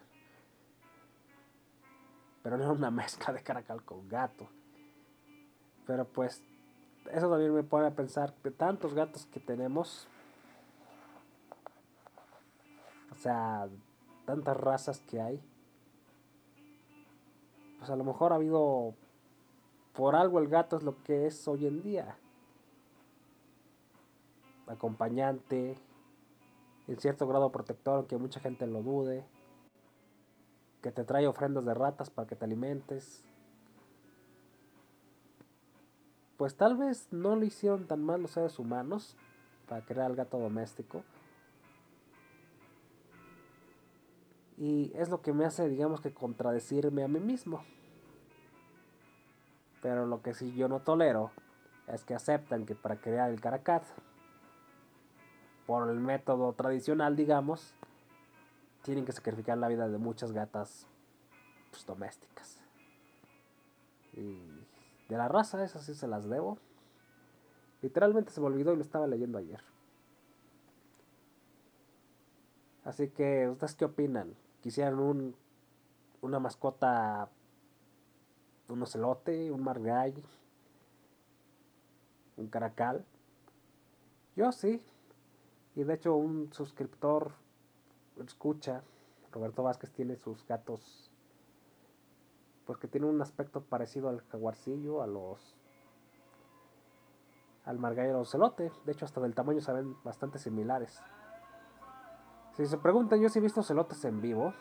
Pero 2.44 2.58
no 2.58 2.72
una 2.72 2.92
mezcla 2.92 3.34
de 3.34 3.42
caracal 3.42 3.84
con 3.84 4.08
gato. 4.08 4.48
Pero 5.86 6.06
pues 6.06 6.42
eso 7.12 7.30
también 7.30 7.54
me 7.54 7.64
pone 7.64 7.88
a 7.88 7.96
pensar 7.96 8.34
de 8.44 8.52
tantos 8.52 8.94
gatos 8.94 9.26
que 9.26 9.40
tenemos. 9.40 10.08
O 13.12 13.16
sea, 13.16 13.68
tantas 14.26 14.58
razas 14.58 15.00
que 15.02 15.20
hay. 15.20 15.42
Pues 17.80 17.90
a 17.90 17.96
lo 17.96 18.04
mejor 18.04 18.32
ha 18.32 18.36
habido... 18.36 18.94
Por 19.94 20.16
algo 20.16 20.40
el 20.40 20.48
gato 20.48 20.78
es 20.78 20.84
lo 20.84 21.02
que 21.04 21.28
es 21.28 21.48
hoy 21.48 21.68
en 21.68 21.82
día. 21.82 22.18
Acompañante, 24.68 25.78
en 26.88 27.00
cierto 27.00 27.28
grado 27.28 27.52
protector, 27.52 27.98
aunque 27.98 28.18
mucha 28.18 28.40
gente 28.40 28.66
lo 28.68 28.82
dude. 28.82 29.26
Que 30.82 30.92
te 30.92 31.04
trae 31.04 31.28
ofrendas 31.28 31.66
de 31.66 31.74
ratas 31.74 32.10
para 32.10 32.28
que 32.28 32.36
te 32.36 32.46
alimentes. 32.46 33.24
Pues 36.38 36.56
tal 36.56 36.78
vez 36.78 37.08
no 37.12 37.36
lo 37.36 37.46
hicieron 37.46 37.86
tan 37.86 38.04
mal 38.04 38.22
los 38.22 38.32
seres 38.32 38.58
humanos 38.58 39.16
para 39.68 39.86
crear 39.86 40.08
al 40.08 40.16
gato 40.16 40.40
doméstico. 40.40 41.04
Y 44.58 44.92
es 44.96 45.10
lo 45.10 45.22
que 45.22 45.34
me 45.34 45.46
hace, 45.46 45.68
digamos 45.68 46.02
que, 46.02 46.14
contradecirme 46.14 47.04
a 47.04 47.08
mí 47.08 47.20
mismo. 47.20 47.64
Pero 49.82 50.06
lo 50.06 50.22
que 50.22 50.34
sí 50.34 50.54
yo 50.54 50.68
no 50.68 50.80
tolero 50.80 51.32
es 51.88 52.04
que 52.04 52.14
aceptan 52.14 52.66
que 52.66 52.76
para 52.76 52.98
crear 52.98 53.30
el 53.32 53.42
caracat, 53.42 53.84
por 55.66 55.90
el 55.90 56.00
método 56.00 56.54
tradicional, 56.54 57.16
digamos, 57.16 57.74
tienen 58.84 59.06
que 59.06 59.12
sacrificar 59.12 59.58
la 59.58 59.68
vida 59.68 59.88
de 59.88 59.98
muchas 59.98 60.32
gatas 60.32 60.88
pues, 61.70 61.86
domésticas. 61.86 62.62
Y 64.14 64.40
de 65.10 65.18
la 65.18 65.28
raza, 65.28 65.64
esas 65.64 65.84
sí 65.84 65.94
se 65.94 66.08
las 66.08 66.28
debo. 66.30 66.58
Literalmente 67.82 68.32
se 68.32 68.42
me 68.42 68.48
olvidó 68.48 68.74
y 68.74 68.78
lo 68.78 68.82
estaba 68.82 69.08
leyendo 69.08 69.38
ayer. 69.38 69.62
Así 72.84 73.10
que, 73.10 73.48
¿ustedes 73.50 73.76
qué 73.76 73.86
opinan? 73.86 74.36
¿Quisieran 74.62 75.00
un, 75.00 75.36
una 76.22 76.40
mascota, 76.40 77.30
un 78.72 78.82
ocelote, 78.82 79.52
un 79.52 79.64
margall, 79.64 80.14
un 82.38 82.48
caracal? 82.48 83.06
Yo 84.36 84.52
sí. 84.52 84.82
Y 85.76 85.84
de 85.84 85.94
hecho 85.94 86.16
un 86.16 86.52
suscriptor 86.54 87.34
escucha, 88.24 88.84
Roberto 89.32 89.64
Vázquez 89.64 89.92
tiene 89.92 90.16
sus 90.16 90.46
gatos, 90.46 91.10
pues 92.66 92.78
que 92.78 92.88
tiene 92.88 93.08
un 93.08 93.22
aspecto 93.22 93.62
parecido 93.62 94.10
al 94.10 94.22
jaguarcillo, 94.28 95.02
a 95.02 95.08
los 95.08 95.56
al 97.66 97.78
margallo 97.78 98.20
ocelote. 98.20 98.72
De 98.86 98.92
hecho, 98.92 99.06
hasta 99.06 99.22
del 99.22 99.36
tamaño 99.36 99.62
se 99.62 99.72
ven 99.72 99.96
bastante 100.04 100.40
similares. 100.40 101.02
Si 102.54 102.66
se 102.66 102.78
preguntan, 102.78 103.22
yo 103.22 103.30
sí 103.30 103.40
he 103.40 103.42
visto 103.42 103.64
celotes 103.64 104.04
en 104.06 104.20
vivo. 104.20 104.54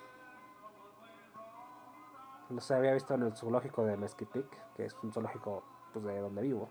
Los 2.50 2.70
había 2.70 2.92
visto 2.92 3.14
en 3.14 3.22
el 3.22 3.36
zoológico 3.36 3.84
de 3.84 3.96
Mezquitic, 3.96 4.46
que 4.74 4.84
es 4.84 4.96
un 5.02 5.12
zoológico 5.12 5.62
pues, 5.92 6.04
de 6.04 6.18
donde 6.20 6.42
vivo. 6.42 6.68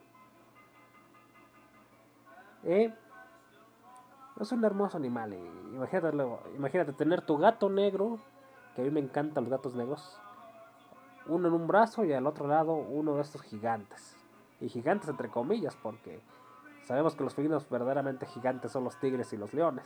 Y 2.64 2.94
es 4.40 4.52
un 4.52 4.64
hermoso 4.64 4.98
animal. 4.98 5.34
imagínate, 5.74 6.18
imagínate 6.56 6.94
tener 6.94 7.22
tu 7.22 7.38
gato 7.38 7.70
negro, 7.70 8.20
que 8.76 8.82
a 8.82 8.86
mí 8.86 8.92
me 8.92 9.00
encantan 9.00 9.46
los 9.46 9.52
gatos 9.52 9.76
negros. 9.76 10.20
Uno 11.28 11.48
en 11.48 11.54
un 11.54 11.68
brazo 11.68 12.04
y 12.04 12.14
al 12.14 12.28
otro 12.28 12.48
lado 12.48 12.74
uno 12.74 13.16
de 13.16 13.22
estos 13.22 13.42
gigantes 13.42 14.18
y 14.62 14.68
gigantes 14.68 15.10
entre 15.10 15.30
comillas, 15.30 15.78
porque 15.82 16.22
sabemos 16.86 17.16
que 17.16 17.24
los 17.24 17.36
felinos 17.36 17.70
verdaderamente 17.70 18.26
gigantes 18.26 18.72
son 18.72 18.84
los 18.84 19.00
tigres 19.00 19.32
y 19.34 19.38
los 19.38 19.54
leones. 19.54 19.86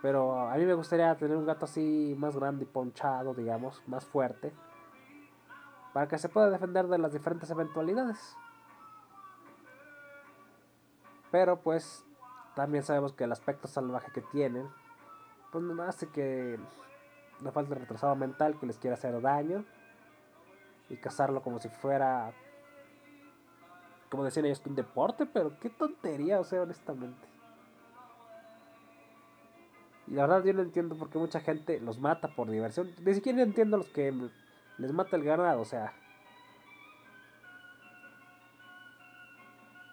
Pero 0.00 0.48
a 0.48 0.54
mí 0.54 0.64
me 0.64 0.74
gustaría 0.74 1.14
tener 1.16 1.36
un 1.36 1.46
gato 1.46 1.64
así 1.64 2.14
más 2.18 2.36
grande 2.36 2.64
y 2.64 2.66
ponchado, 2.66 3.34
digamos, 3.34 3.82
más 3.86 4.04
fuerte, 4.04 4.52
para 5.92 6.06
que 6.06 6.18
se 6.18 6.28
pueda 6.28 6.50
defender 6.50 6.86
de 6.86 6.98
las 6.98 7.12
diferentes 7.12 7.50
eventualidades. 7.50 8.36
Pero 11.30 11.60
pues 11.60 12.04
también 12.54 12.84
sabemos 12.84 13.12
que 13.12 13.24
el 13.24 13.32
aspecto 13.32 13.68
salvaje 13.68 14.12
que 14.12 14.22
tienen, 14.22 14.68
pues 15.50 15.64
no 15.64 15.82
hace 15.82 16.08
que 16.08 16.58
le 17.42 17.52
falte 17.52 17.74
retrasado 17.74 18.14
mental 18.16 18.58
que 18.58 18.66
les 18.66 18.78
quiera 18.78 18.94
hacer 18.94 19.20
daño 19.20 19.64
y 20.88 20.96
cazarlo 20.96 21.42
como 21.42 21.58
si 21.58 21.68
fuera 21.68 22.32
como 24.10 24.24
decían 24.24 24.46
ellos, 24.46 24.62
un 24.64 24.74
deporte, 24.74 25.26
pero 25.26 25.58
qué 25.60 25.70
tontería, 25.70 26.40
o 26.40 26.44
sea, 26.44 26.62
honestamente. 26.62 27.28
Y 30.10 30.14
la 30.14 30.26
verdad 30.26 30.44
yo 30.44 30.54
no 30.54 30.62
entiendo 30.62 30.96
por 30.96 31.10
qué 31.10 31.18
mucha 31.18 31.40
gente 31.40 31.80
los 31.80 31.98
mata 31.98 32.28
por 32.28 32.50
diversión. 32.50 32.90
Ni 33.04 33.14
siquiera 33.14 33.42
entiendo 33.42 33.76
los 33.76 33.88
que 33.88 34.12
les 34.78 34.92
mata 34.92 35.16
el 35.16 35.24
ganado, 35.24 35.60
o 35.60 35.64
sea. 35.64 35.92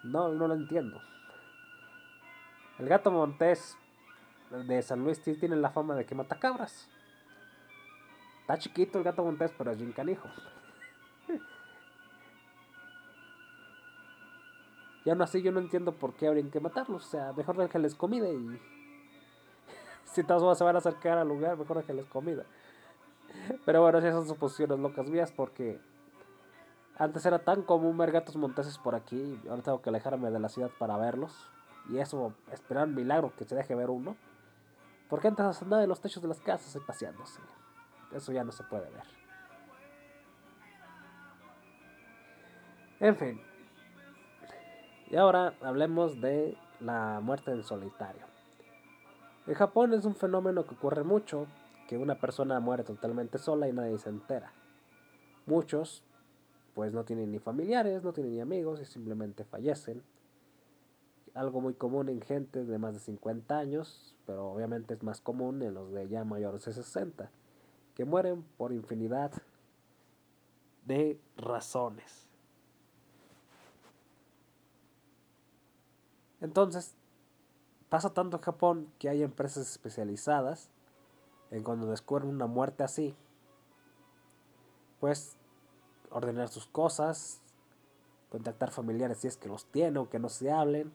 No, 0.04 0.28
no 0.28 0.48
lo 0.48 0.54
entiendo. 0.54 1.00
El 2.78 2.88
gato 2.88 3.10
montés 3.10 3.76
de 4.50 4.82
San 4.82 5.02
Luis 5.02 5.20
tiene 5.20 5.56
la 5.56 5.70
fama 5.70 5.94
de 5.94 6.06
que 6.06 6.14
mata 6.14 6.38
cabras. 6.38 6.88
Está 8.40 8.58
chiquito 8.58 8.98
el 8.98 9.04
gato 9.04 9.24
montés, 9.24 9.52
pero 9.58 9.72
es 9.72 9.78
bien 9.78 9.92
canijo. 9.92 10.28
Y 15.04 15.10
aún 15.10 15.22
así 15.22 15.40
yo 15.40 15.52
no 15.52 15.60
entiendo 15.60 15.92
por 15.92 16.14
qué 16.14 16.26
habrían 16.26 16.50
que 16.50 16.58
matarlos. 16.58 17.06
O 17.06 17.08
sea, 17.08 17.32
mejor 17.32 17.56
déjenles 17.56 17.94
comida 17.94 18.28
y... 18.28 18.60
si 20.16 20.24
todos 20.24 20.58
se 20.58 20.64
van 20.64 20.74
a 20.74 20.78
acercar 20.78 21.18
al 21.18 21.28
lugar, 21.28 21.56
mejor 21.56 21.78
déjenles 21.78 22.06
comida. 22.06 22.44
Pero 23.64 23.82
bueno, 23.82 23.98
esas 23.98 24.14
son 24.14 24.26
suposiciones 24.26 24.78
locas 24.78 25.08
mías 25.08 25.32
porque... 25.32 25.80
Antes 26.98 27.26
era 27.26 27.38
tan 27.38 27.62
común 27.62 27.98
ver 27.98 28.10
gatos 28.10 28.36
monteses 28.36 28.78
por 28.78 28.94
aquí. 28.94 29.38
Ahora 29.50 29.62
tengo 29.62 29.82
que 29.82 29.90
alejarme 29.90 30.30
de 30.30 30.40
la 30.40 30.48
ciudad 30.48 30.70
para 30.78 30.96
verlos. 30.96 31.46
Y 31.90 31.98
eso, 31.98 32.32
esperar 32.50 32.88
un 32.88 32.94
milagro 32.94 33.32
que 33.36 33.44
se 33.44 33.54
deje 33.54 33.74
ver 33.74 33.90
uno. 33.90 34.16
Porque 35.10 35.28
antes 35.28 35.60
andaba 35.60 35.82
en 35.82 35.90
los 35.90 36.00
techos 36.00 36.22
de 36.22 36.28
las 36.28 36.40
casas 36.40 36.74
y 36.74 36.80
paseándose. 36.80 37.40
Eso 38.12 38.32
ya 38.32 38.44
no 38.44 38.52
se 38.52 38.64
puede 38.64 38.88
ver. 38.90 39.04
En 42.98 43.14
fin, 43.14 43.38
y 45.08 45.16
ahora 45.16 45.54
hablemos 45.62 46.20
de 46.20 46.56
la 46.80 47.20
muerte 47.22 47.52
en 47.52 47.62
solitario. 47.62 48.35
En 49.46 49.54
Japón 49.54 49.92
es 49.92 50.04
un 50.04 50.16
fenómeno 50.16 50.66
que 50.66 50.74
ocurre 50.74 51.04
mucho, 51.04 51.46
que 51.88 51.96
una 51.96 52.18
persona 52.18 52.58
muere 52.58 52.82
totalmente 52.82 53.38
sola 53.38 53.68
y 53.68 53.72
nadie 53.72 53.96
se 53.98 54.08
entera. 54.08 54.52
Muchos, 55.46 56.02
pues 56.74 56.92
no 56.92 57.04
tienen 57.04 57.30
ni 57.30 57.38
familiares, 57.38 58.02
no 58.02 58.12
tienen 58.12 58.32
ni 58.32 58.40
amigos 58.40 58.80
y 58.80 58.84
simplemente 58.84 59.44
fallecen. 59.44 60.02
Algo 61.34 61.60
muy 61.60 61.74
común 61.74 62.08
en 62.08 62.20
gente 62.20 62.64
de 62.64 62.78
más 62.78 62.94
de 62.94 63.00
50 63.00 63.56
años, 63.56 64.16
pero 64.26 64.48
obviamente 64.50 64.94
es 64.94 65.02
más 65.04 65.20
común 65.20 65.62
en 65.62 65.74
los 65.74 65.92
de 65.92 66.08
ya 66.08 66.24
mayores 66.24 66.64
de 66.64 66.72
60, 66.72 67.30
que 67.94 68.04
mueren 68.04 68.42
por 68.56 68.72
infinidad 68.72 69.30
de 70.86 71.20
razones. 71.36 72.28
Entonces, 76.40 76.96
pasa 77.96 78.12
tanto 78.12 78.36
en 78.36 78.42
Japón 78.42 78.92
que 78.98 79.08
hay 79.08 79.22
empresas 79.22 79.70
especializadas 79.70 80.68
en 81.50 81.62
cuando 81.62 81.86
descubren 81.86 82.28
una 82.28 82.46
muerte 82.46 82.84
así, 82.84 83.16
pues 85.00 85.38
ordenar 86.10 86.48
sus 86.48 86.66
cosas, 86.66 87.40
contactar 88.28 88.70
familiares 88.70 89.16
si 89.16 89.28
es 89.28 89.38
que 89.38 89.48
los 89.48 89.64
tiene 89.64 89.98
o 89.98 90.10
que 90.10 90.18
no 90.18 90.28
se 90.28 90.52
hablen, 90.52 90.92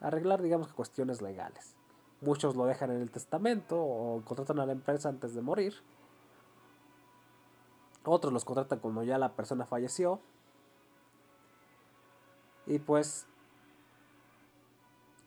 arreglar 0.00 0.40
digamos 0.40 0.68
que 0.68 0.74
cuestiones 0.74 1.20
legales. 1.20 1.74
Muchos 2.20 2.54
lo 2.54 2.64
dejan 2.66 2.92
en 2.92 3.00
el 3.00 3.10
testamento 3.10 3.82
o 3.82 4.22
contratan 4.24 4.60
a 4.60 4.66
la 4.66 4.72
empresa 4.72 5.08
antes 5.08 5.34
de 5.34 5.42
morir. 5.42 5.74
Otros 8.04 8.32
los 8.32 8.44
contratan 8.44 8.78
cuando 8.78 9.02
ya 9.02 9.18
la 9.18 9.32
persona 9.32 9.66
falleció 9.66 10.20
y 12.66 12.78
pues 12.78 13.26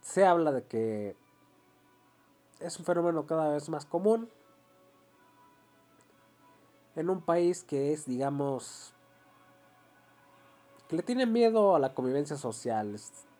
se 0.07 0.25
habla 0.25 0.53
de 0.53 0.63
que 0.63 1.17
es 2.61 2.79
un 2.79 2.85
fenómeno 2.85 3.27
cada 3.27 3.49
vez 3.49 3.67
más 3.67 3.85
común 3.85 4.29
en 6.95 7.09
un 7.09 7.21
país 7.21 7.65
que 7.65 7.91
es, 7.91 8.05
digamos, 8.05 8.93
que 10.87 10.95
le 10.95 11.03
tiene 11.03 11.25
miedo 11.25 11.75
a 11.75 11.79
la 11.79 11.93
convivencia 11.93 12.37
social 12.37 12.97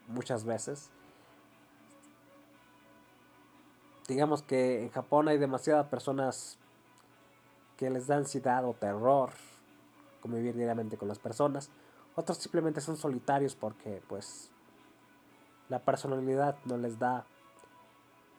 muchas 0.10 0.44
veces. 0.44 0.90
Digamos 4.10 4.44
que 4.44 4.84
en 4.84 4.90
Japón 4.90 5.30
hay 5.30 5.38
demasiadas 5.38 5.88
personas 5.88 6.58
que 7.78 7.90
les 7.90 8.08
da 8.08 8.18
ansiedad 8.18 8.66
o 8.66 8.74
terror 8.74 9.30
convivir 10.22 10.54
diariamente 10.54 10.98
con 10.98 11.08
las 11.08 11.18
personas. 11.18 11.70
Otros 12.16 12.38
simplemente 12.40 12.82
son 12.82 12.98
solitarios 12.98 13.56
porque 13.56 14.02
pues 14.10 14.52
la 15.70 15.80
personalidad 15.80 16.58
no 16.66 16.78
les 16.78 17.00
da 17.00 17.26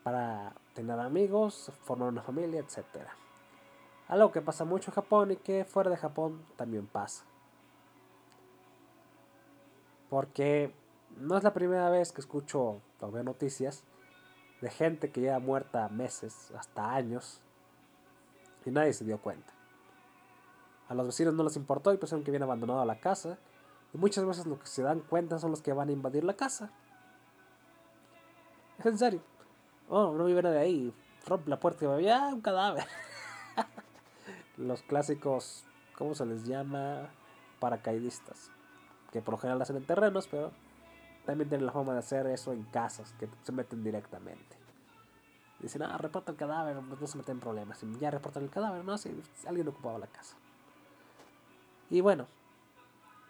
para 0.03 0.55
tener 0.75 0.99
amigos, 0.99 1.73
formar 1.83 2.09
una 2.09 2.23
familia, 2.23 2.61
etc. 2.61 3.07
Algo 4.09 4.33
que 4.33 4.41
pasa 4.41 4.65
mucho 4.65 4.91
en 4.91 4.95
Japón 4.95 5.33
y 5.33 5.37
que 5.37 5.65
fuera 5.65 5.91
de 5.91 5.97
Japón 5.97 6.43
también 6.57 6.87
pasa. 6.87 7.25
Porque 10.09 10.75
no 11.19 11.37
es 11.37 11.45
la 11.45 11.53
primera 11.53 11.91
vez 11.91 12.13
que 12.13 12.21
escucho 12.21 12.81
o 13.01 13.11
veo 13.11 13.23
noticias 13.23 13.85
de 14.61 14.71
gente 14.71 15.11
que 15.11 15.21
lleva 15.21 15.39
muerta 15.39 15.89
meses, 15.89 16.51
hasta 16.57 16.95
años, 16.95 17.41
y 18.65 18.71
nadie 18.71 18.93
se 18.93 19.05
dio 19.05 19.21
cuenta. 19.21 19.53
A 20.89 20.95
los 20.95 21.07
vecinos 21.07 21.35
no 21.35 21.45
les 21.45 21.57
importó 21.57 21.93
y 21.93 21.99
pensaron 21.99 22.25
que 22.25 22.31
habían 22.31 22.43
abandonado 22.43 22.85
la 22.85 22.99
casa, 22.99 23.39
y 23.93 23.99
muchas 23.99 24.25
veces 24.25 24.47
lo 24.47 24.59
que 24.59 24.67
se 24.67 24.83
dan 24.83 25.01
cuenta 25.01 25.39
son 25.39 25.51
los 25.51 25.63
que 25.63 25.73
van 25.73 25.89
a 25.89 25.93
invadir 25.93 26.25
la 26.25 26.35
casa. 26.35 26.71
Es 28.79 28.87
en 28.87 28.99
serio. 28.99 29.21
Oh, 29.89 30.13
no 30.13 30.25
viene 30.25 30.51
de 30.51 30.59
ahí. 30.59 30.95
Rompe 31.27 31.51
la 31.51 31.61
puerta 31.61 31.85
y 31.85 31.89
va, 31.89 32.01
ya, 32.01 32.29
un 32.29 32.41
cadáver. 32.41 32.87
los 34.57 34.83
clásicos, 34.83 35.65
¿cómo 35.97 36.15
se 36.15 36.27
les 36.27 36.45
llama? 36.45 37.11
Paracaidistas. 37.61 38.51
Que 39.13 39.23
por 39.23 39.33
lo 39.35 39.39
general 39.39 39.63
hacen 39.63 39.77
en 39.77 39.87
terrenos, 39.87 40.29
pero 40.29 40.53
también 41.25 41.49
tienen 41.49 41.67
la 41.67 41.73
forma 41.73 41.93
de 41.93 41.99
hacer 42.01 42.27
eso 42.27 42.53
en 42.53 42.65
casas, 42.65 43.15
que 43.19 43.29
se 43.43 43.53
meten 43.53 43.83
directamente. 43.83 44.57
Dicen, 45.61 45.83
ah, 45.83 45.99
reporta 45.99 46.31
el 46.31 46.37
cadáver, 46.37 46.77
no 46.77 47.07
se 47.07 47.19
meten 47.19 47.37
en 47.37 47.41
problemas. 47.41 47.85
Ya 47.99 48.11
reportan 48.11 48.45
el 48.45 48.51
cadáver, 48.51 48.85
no, 48.85 48.97
si 48.97 49.11
alguien 49.47 49.69
ocupaba 49.69 49.99
la 49.99 50.07
casa. 50.07 50.37
Y 51.91 52.01
bueno, 52.01 52.27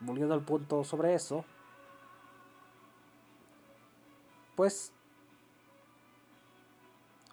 volviendo 0.00 0.34
al 0.34 0.42
punto 0.42 0.84
sobre 0.84 1.14
eso, 1.14 1.44
pues 4.56 4.92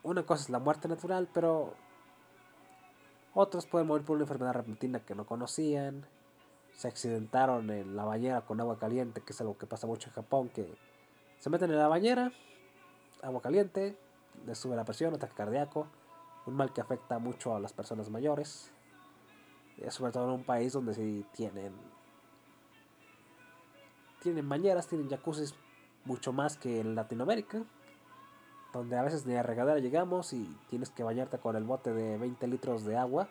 una 0.06 0.24
cosa 0.24 0.44
es 0.44 0.50
la 0.50 0.60
muerte 0.60 0.88
natural, 0.88 1.28
pero 1.34 1.74
otros 3.34 3.66
pueden 3.66 3.88
morir 3.88 4.06
por 4.06 4.16
una 4.16 4.24
enfermedad 4.24 4.54
repentina 4.54 5.00
que 5.00 5.16
no 5.16 5.26
conocían, 5.26 6.06
se 6.74 6.88
accidentaron 6.88 7.70
en 7.72 7.96
la 7.96 8.06
bañera 8.06 8.42
con 8.42 8.62
agua 8.62 8.78
caliente, 8.78 9.22
que 9.22 9.34
es 9.34 9.42
algo 9.42 9.58
que 9.58 9.66
pasa 9.66 9.88
mucho 9.88 10.10
en 10.10 10.14
Japón, 10.14 10.50
que 10.50 10.78
se 11.40 11.50
meten 11.50 11.72
en 11.72 11.80
la 11.80 11.88
bañera, 11.88 12.32
agua 13.24 13.42
caliente, 13.42 13.98
les 14.46 14.58
sube 14.58 14.76
la 14.76 14.86
presión, 14.86 15.14
ataque 15.16 15.34
cardíaco, 15.34 15.88
un 16.46 16.54
mal 16.54 16.72
que 16.72 16.82
afecta 16.82 17.18
mucho 17.18 17.56
a 17.56 17.60
las 17.60 17.74
personas 17.74 18.10
mayores, 18.10 18.72
sobre 19.90 20.12
todo 20.12 20.26
en 20.26 20.32
un 20.32 20.44
país 20.44 20.74
donde 20.74 20.94
sí 20.94 21.26
tienen 21.34 21.74
tienen 24.22 24.48
bañeras, 24.48 24.88
tienen 24.88 25.10
jacuzzis 25.10 25.54
mucho 26.06 26.32
más 26.32 26.58
que 26.58 26.80
en 26.80 26.96
Latinoamérica, 26.96 27.64
donde 28.76 28.98
a 28.98 29.04
veces 29.04 29.26
ni 29.26 29.36
a 29.36 29.44
regadera 29.44 29.80
llegamos 29.80 30.34
y 30.34 30.46
tienes 30.70 30.90
que 30.90 31.04
bañarte 31.04 31.38
con 31.38 31.56
el 31.56 31.64
bote 31.64 31.94
de 31.94 32.18
20 32.18 32.46
litros 32.48 32.84
de 32.84 32.98
agua 32.98 33.30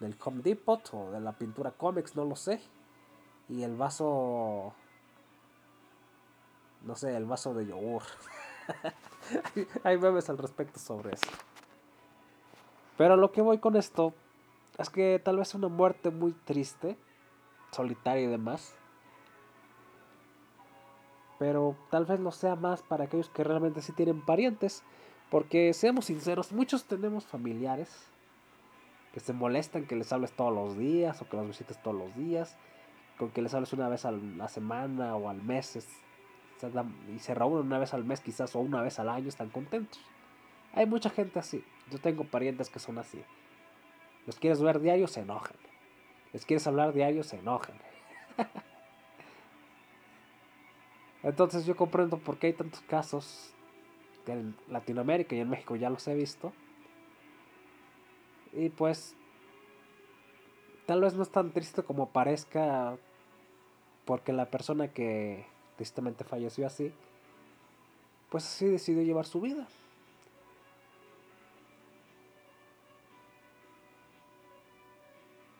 del 0.00 0.14
Home 0.22 0.42
Depot 0.42 0.82
o 0.92 1.10
de 1.12 1.20
la 1.20 1.32
pintura 1.32 1.70
Comics, 1.70 2.14
no 2.14 2.26
lo 2.26 2.36
sé. 2.36 2.60
Y 3.48 3.62
el 3.62 3.74
vaso, 3.74 4.74
no 6.82 6.94
sé, 6.94 7.16
el 7.16 7.24
vaso 7.24 7.54
de 7.54 7.66
yogur. 7.66 8.02
Hay 9.84 9.96
memes 9.96 10.28
al 10.28 10.36
respecto 10.36 10.78
sobre 10.78 11.14
eso. 11.14 11.30
Pero 12.98 13.16
lo 13.16 13.32
que 13.32 13.40
voy 13.40 13.58
con 13.58 13.76
esto 13.76 14.12
es 14.76 14.90
que 14.90 15.20
tal 15.24 15.38
vez 15.38 15.54
una 15.54 15.68
muerte 15.68 16.10
muy 16.10 16.32
triste, 16.32 16.98
solitaria 17.70 18.24
y 18.24 18.26
demás. 18.26 18.74
Pero 21.38 21.76
tal 21.90 22.06
vez 22.06 22.20
lo 22.20 22.32
sea 22.32 22.56
más 22.56 22.82
para 22.82 23.04
aquellos 23.04 23.28
que 23.28 23.44
realmente 23.44 23.82
sí 23.82 23.92
tienen 23.92 24.24
parientes. 24.24 24.82
Porque 25.30 25.72
seamos 25.72 26.06
sinceros, 26.06 26.52
muchos 26.52 26.84
tenemos 26.84 27.26
familiares 27.26 28.08
que 29.12 29.20
se 29.20 29.32
molestan 29.32 29.86
que 29.86 29.96
les 29.96 30.12
hables 30.12 30.32
todos 30.32 30.54
los 30.54 30.76
días 30.76 31.20
o 31.22 31.28
que 31.28 31.36
los 31.36 31.46
visites 31.46 31.82
todos 31.82 31.96
los 31.96 32.14
días, 32.14 32.56
con 33.18 33.30
que 33.30 33.40
les 33.40 33.54
hables 33.54 33.72
una 33.72 33.88
vez 33.88 34.04
a 34.04 34.12
la 34.12 34.48
semana 34.48 35.16
o 35.16 35.30
al 35.30 35.42
mes 35.42 35.74
y 37.14 37.18
se 37.18 37.34
reúnen 37.34 37.66
una 37.66 37.78
vez 37.78 37.94
al 37.94 38.04
mes 38.04 38.20
quizás 38.20 38.54
o 38.54 38.60
una 38.60 38.82
vez 38.82 38.98
al 38.98 39.08
año, 39.08 39.28
están 39.28 39.50
contentos. 39.50 40.00
Hay 40.74 40.86
mucha 40.86 41.10
gente 41.10 41.38
así. 41.38 41.64
Yo 41.90 41.98
tengo 41.98 42.24
parientes 42.24 42.68
que 42.70 42.78
son 42.78 42.98
así. 42.98 43.22
Los 44.26 44.38
quieres 44.38 44.60
ver 44.60 44.80
diario, 44.80 45.06
se 45.06 45.20
enojan. 45.20 45.56
Les 46.32 46.44
quieres 46.44 46.66
hablar 46.66 46.92
diario, 46.92 47.22
se 47.22 47.38
enojan. 47.38 47.76
Entonces 51.26 51.66
yo 51.66 51.74
comprendo 51.74 52.18
por 52.18 52.38
qué 52.38 52.46
hay 52.46 52.52
tantos 52.52 52.82
casos 52.82 53.52
en 54.28 54.54
Latinoamérica 54.68 55.34
y 55.34 55.40
en 55.40 55.50
México 55.50 55.74
ya 55.74 55.90
los 55.90 56.06
he 56.06 56.14
visto 56.14 56.52
y 58.52 58.68
pues 58.68 59.16
tal 60.86 61.00
vez 61.00 61.14
no 61.14 61.24
es 61.24 61.30
tan 61.30 61.50
triste 61.50 61.82
como 61.82 62.10
parezca 62.10 62.96
porque 64.04 64.32
la 64.32 64.52
persona 64.52 64.86
que 64.86 65.44
tristemente 65.74 66.22
falleció 66.22 66.64
así, 66.64 66.92
pues 68.30 68.44
así 68.44 68.66
decidió 68.66 69.02
llevar 69.02 69.26
su 69.26 69.40
vida. 69.40 69.66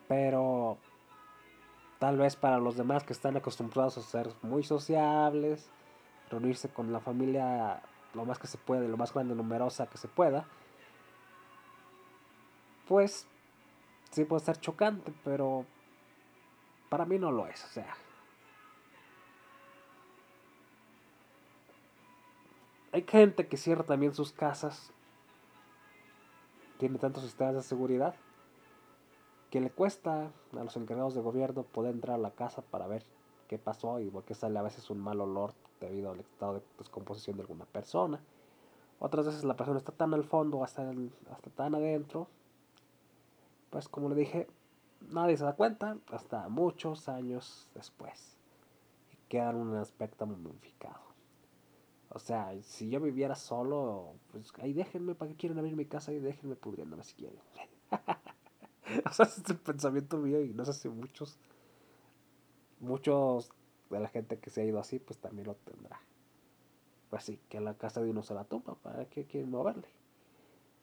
Pero 0.07 0.79
tal 1.98 2.18
vez 2.18 2.37
para 2.37 2.59
los 2.59 2.76
demás 2.76 3.04
que 3.04 3.12
están 3.12 3.37
acostumbrados 3.37 3.98
a 3.98 4.02
ser 4.02 4.28
muy 4.42 4.62
sociables, 4.62 5.70
reunirse 6.30 6.68
con 6.68 6.92
la 6.92 7.00
familia 7.00 7.82
lo 8.14 8.24
más 8.24 8.38
que 8.38 8.46
se 8.46 8.59
puede, 8.59 8.88
lo 8.88 8.96
más 8.96 9.12
grande, 9.12 9.35
numerosa 9.35 9.87
que 9.87 9.98
se 9.98 10.09
pueda, 10.09 10.46
pues 12.88 13.26
sí 14.11 14.24
puede 14.24 14.44
ser 14.44 14.59
chocante, 14.61 15.12
pero 15.24 15.66
para 16.88 17.04
mí 17.04 17.18
no 17.18 17.30
lo 17.30 17.46
es, 17.46 17.64
o 17.64 17.68
sea. 17.68 17.96
Hay 22.92 23.02
gente 23.02 23.46
que 23.46 23.59
cierra 23.59 23.85
también 23.85 24.14
sus 24.14 24.32
casas, 24.32 24.90
tiene 26.78 26.98
tantos 26.98 27.24
sistemas 27.24 27.54
de 27.54 27.62
seguridad, 27.62 28.14
que 29.57 29.61
le 29.62 29.71
cuesta 29.71 30.31
a 30.53 30.64
los 30.64 30.77
encargados 30.77 31.14
de 31.14 31.23
gobierno 31.23 31.62
poder 31.62 31.95
entrar 31.95 32.16
a 32.16 32.19
la 32.19 32.33
casa 32.33 32.61
para 32.61 32.87
ver 32.87 33.07
qué 33.49 33.57
pasó 33.57 34.01
y 34.01 34.11
por 34.11 34.23
qué 34.23 34.35
sale 34.35 34.59
a 34.59 34.62
veces 34.62 34.90
un 34.90 35.01
mal 35.01 35.19
olor 35.19 35.55
debido 35.81 36.11
al 36.11 36.21
estado 36.21 36.57
de 36.57 36.62
descomposición 36.77 37.38
de 37.38 37.45
alguna 37.45 37.64
persona. 37.64 38.21
Otras 38.99 39.25
veces 39.25 39.45
la 39.45 39.57
persona 39.57 39.79
está 39.79 39.92
tan 39.92 40.12
al 40.12 40.25
fondo, 40.25 40.62
hasta, 40.62 40.92
hasta 41.31 41.49
tan 41.49 41.75
adentro, 41.75 42.29
pues 43.71 43.88
como 43.88 44.11
le 44.11 44.16
dije, 44.16 44.47
nadie 45.09 45.38
se 45.38 45.45
da 45.45 45.55
cuenta 45.55 45.97
hasta 46.11 46.51
muchos 46.51 47.09
años 47.09 47.66
después. 47.75 48.37
Y 49.11 49.16
queda 49.27 49.53
en 49.53 49.57
un 49.57 49.77
aspecto 49.77 50.27
momificado. 50.27 51.01
O 52.11 52.19
sea, 52.19 52.53
si 52.61 52.90
yo 52.90 53.01
viviera 53.01 53.35
solo, 53.35 54.16
pues 54.33 54.53
ahí 54.61 54.75
déjenme, 54.75 55.14
¿para 55.14 55.31
qué 55.31 55.37
quieren 55.38 55.59
abrir 55.59 55.77
mi 55.77 55.87
casa? 55.87 56.12
Y 56.12 56.19
déjenme 56.21 56.57
pudriéndome 56.57 57.05
si 57.05 57.14
quieren. 57.14 57.40
o 59.11 59.12
sea, 59.12 59.27
es 59.27 59.42
pensamiento 59.59 60.19
mío 60.19 60.42
y 60.42 60.53
no 60.53 60.64
sé 60.64 60.73
si 60.73 60.88
muchos, 60.88 61.38
muchos 62.81 63.51
de 63.90 64.01
la 64.01 64.09
gente 64.09 64.38
que 64.38 64.51
se 64.51 64.62
ha 64.62 64.64
ido 64.64 64.81
así, 64.81 64.99
pues 64.99 65.19
también 65.19 65.47
lo 65.47 65.55
tendrá. 65.55 66.01
Pues 67.11 67.25
sí, 67.25 67.40
que 67.49 67.61
la 67.61 67.75
casa 67.75 68.03
de 68.03 68.11
uno 68.11 68.23
se 68.23 68.35
la 68.35 68.45
tumba, 68.45 68.75
¿para 68.75 69.05
qué 69.07 69.25
quieren 69.25 69.51
moverle? 69.51 69.88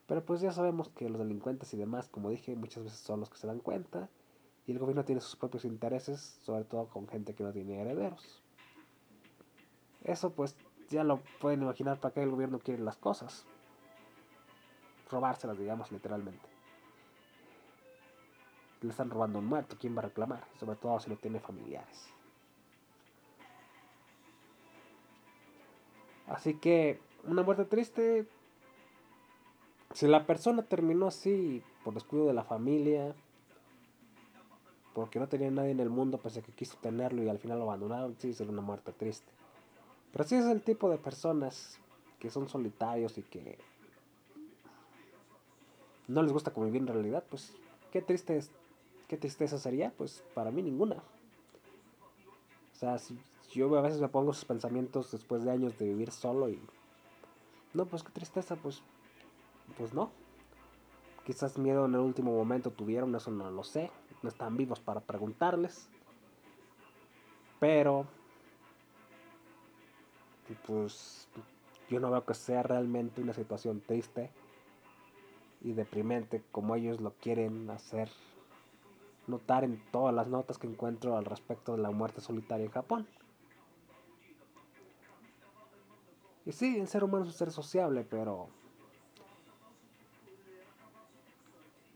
Pero 0.07 0.23
pues 0.23 0.41
ya 0.41 0.51
sabemos 0.51 0.89
que 0.89 1.09
los 1.09 1.19
delincuentes 1.19 1.73
y 1.73 1.77
demás, 1.77 2.07
como 2.07 2.29
dije, 2.29 2.55
muchas 2.55 2.83
veces 2.83 2.99
son 2.99 3.19
los 3.19 3.29
que 3.29 3.37
se 3.37 3.47
dan 3.47 3.59
cuenta 3.59 4.09
y 4.65 4.71
el 4.71 4.79
gobierno 4.79 5.03
tiene 5.03 5.19
sus 5.19 5.35
propios 5.35 5.65
intereses, 5.65 6.37
sobre 6.43 6.63
todo 6.63 6.87
con 6.87 7.07
gente 7.07 7.33
que 7.35 7.43
no 7.43 7.51
tiene 7.51 7.81
herederos. 7.81 8.41
Eso 10.03 10.31
pues 10.31 10.55
ya 10.89 11.03
lo 11.03 11.21
pueden 11.41 11.63
imaginar 11.63 11.99
para 11.99 12.13
qué 12.13 12.23
el 12.23 12.31
gobierno 12.31 12.59
quiere 12.59 12.81
las 12.81 12.97
cosas. 12.97 13.45
Robárselas, 15.09 15.57
digamos, 15.57 15.91
literalmente. 15.91 16.52
Le 18.83 18.89
están 18.89 19.09
robando 19.09 19.39
un 19.39 19.45
muerto, 19.45 19.75
¿quién 19.79 19.95
va 19.95 19.99
a 19.99 20.05
reclamar? 20.05 20.45
Sobre 20.59 20.75
todo 20.75 20.99
si 20.99 21.09
no 21.09 21.15
tiene 21.15 21.39
familiares. 21.39 22.07
Así 26.27 26.53
que 26.55 26.99
una 27.25 27.41
muerte 27.43 27.65
triste 27.65 28.27
si 29.93 30.07
la 30.07 30.25
persona 30.25 30.63
terminó 30.63 31.07
así 31.07 31.61
por 31.83 31.93
descuido 31.93 32.25
de 32.25 32.33
la 32.33 32.43
familia, 32.43 33.15
porque 34.93 35.19
no 35.19 35.27
tenía 35.27 35.51
nadie 35.51 35.71
en 35.71 35.79
el 35.79 35.89
mundo 35.89 36.17
pese 36.17 36.39
a 36.39 36.43
que 36.43 36.51
quiso 36.51 36.77
tenerlo 36.81 37.23
y 37.23 37.29
al 37.29 37.39
final 37.39 37.59
lo 37.59 37.65
abandonaron, 37.65 38.15
sí, 38.17 38.33
sería 38.33 38.53
una 38.53 38.61
muerte 38.61 38.91
triste. 38.91 39.31
Pero 40.11 40.23
si 40.23 40.35
es 40.35 40.45
el 40.45 40.61
tipo 40.61 40.89
de 40.89 40.97
personas 40.97 41.79
que 42.19 42.29
son 42.29 42.49
solitarios 42.49 43.17
y 43.17 43.23
que 43.23 43.57
no 46.07 46.21
les 46.23 46.31
gusta 46.31 46.51
convivir 46.51 46.81
en 46.81 46.87
realidad, 46.87 47.23
pues 47.29 47.55
qué 47.91 48.01
triste 48.01 48.39
qué 49.13 49.17
tristeza 49.17 49.59
sería, 49.59 49.93
pues 49.95 50.23
para 50.33 50.49
mí 50.49 50.63
ninguna. 50.63 50.95
O 50.95 52.75
sea, 52.75 52.97
si 52.97 53.15
yo 53.51 53.77
a 53.77 53.81
veces 53.81 54.01
me 54.01 54.07
pongo 54.07 54.31
esos 54.31 54.45
pensamientos 54.45 55.11
después 55.11 55.43
de 55.43 55.51
años 55.51 55.77
de 55.77 55.85
vivir 55.85 56.09
solo 56.09 56.49
y 56.49 56.59
No, 57.75 57.85
pues 57.85 58.01
qué 58.01 58.09
tristeza, 58.11 58.55
pues, 58.55 58.81
pues 59.77 59.93
no. 59.93 60.09
Quizás 61.27 61.59
miedo 61.59 61.85
en 61.85 61.93
el 61.93 61.99
último 61.99 62.35
momento 62.35 62.71
tuvieron, 62.71 63.13
eso 63.13 63.29
no 63.29 63.51
lo 63.51 63.63
sé. 63.63 63.91
No 64.23 64.29
están 64.29 64.57
vivos 64.57 64.79
para 64.79 64.99
preguntarles. 64.99 65.87
Pero, 67.59 68.07
pues, 70.65 71.27
yo 71.87 71.99
no 71.99 72.09
veo 72.09 72.25
que 72.25 72.33
sea 72.33 72.63
realmente 72.63 73.21
una 73.21 73.33
situación 73.33 73.79
triste 73.85 74.31
y 75.61 75.73
deprimente 75.73 76.41
como 76.51 76.73
ellos 76.73 76.99
lo 76.99 77.11
quieren 77.13 77.69
hacer 77.69 78.09
notar 79.27 79.63
en 79.63 79.81
todas 79.91 80.13
las 80.13 80.27
notas 80.27 80.57
que 80.57 80.67
encuentro 80.67 81.17
al 81.17 81.25
respecto 81.25 81.75
de 81.75 81.81
la 81.81 81.91
muerte 81.91 82.21
solitaria 82.21 82.65
en 82.65 82.71
Japón. 82.71 83.07
Y 86.45 86.51
sí, 86.51 86.77
el 86.77 86.87
ser 86.87 87.03
humano 87.03 87.23
es 87.23 87.31
un 87.31 87.37
ser 87.37 87.51
sociable, 87.51 88.05
pero 88.09 88.49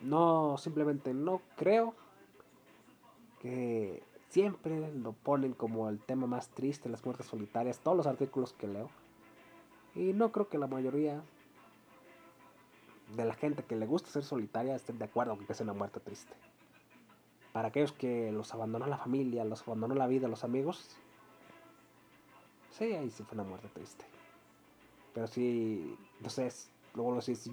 no, 0.01 0.57
simplemente 0.57 1.13
no 1.13 1.41
creo 1.57 1.93
que 3.41 4.03
siempre 4.29 4.93
lo 4.93 5.11
ponen 5.11 5.53
como 5.53 5.89
el 5.89 5.99
tema 5.99 6.27
más 6.27 6.49
triste, 6.49 6.89
las 6.89 7.03
muertes 7.03 7.27
solitarias, 7.27 7.79
todos 7.79 7.97
los 7.97 8.07
artículos 8.07 8.53
que 8.53 8.67
leo. 8.67 8.89
Y 9.95 10.13
no 10.13 10.31
creo 10.31 10.47
que 10.47 10.57
la 10.57 10.67
mayoría 10.67 11.21
de 13.15 13.25
la 13.25 13.33
gente 13.33 13.63
que 13.63 13.75
le 13.75 13.85
gusta 13.85 14.09
ser 14.09 14.23
solitaria 14.23 14.75
estén 14.75 14.99
de 14.99 15.05
acuerdo 15.05 15.35
con 15.35 15.45
que 15.45 15.53
sea 15.53 15.63
una 15.63 15.73
muerte 15.73 15.99
triste. 15.99 16.33
Para 17.57 17.69
aquellos 17.69 17.91
que 17.91 18.31
los 18.31 18.53
abandonó 18.53 18.85
la 18.85 18.99
familia, 18.99 19.43
los 19.43 19.63
abandonó 19.63 19.95
la 19.95 20.05
vida, 20.05 20.27
los 20.27 20.43
amigos, 20.43 20.95
sí, 22.69 22.93
ahí 22.93 23.09
sí 23.09 23.23
fue 23.23 23.33
una 23.33 23.49
muerte 23.49 23.67
triste. 23.73 24.05
Pero 25.15 25.25
sí, 25.25 25.97
no 26.19 26.29
sé, 26.29 26.51
luego 26.93 27.19
si, 27.19 27.35
si, 27.35 27.51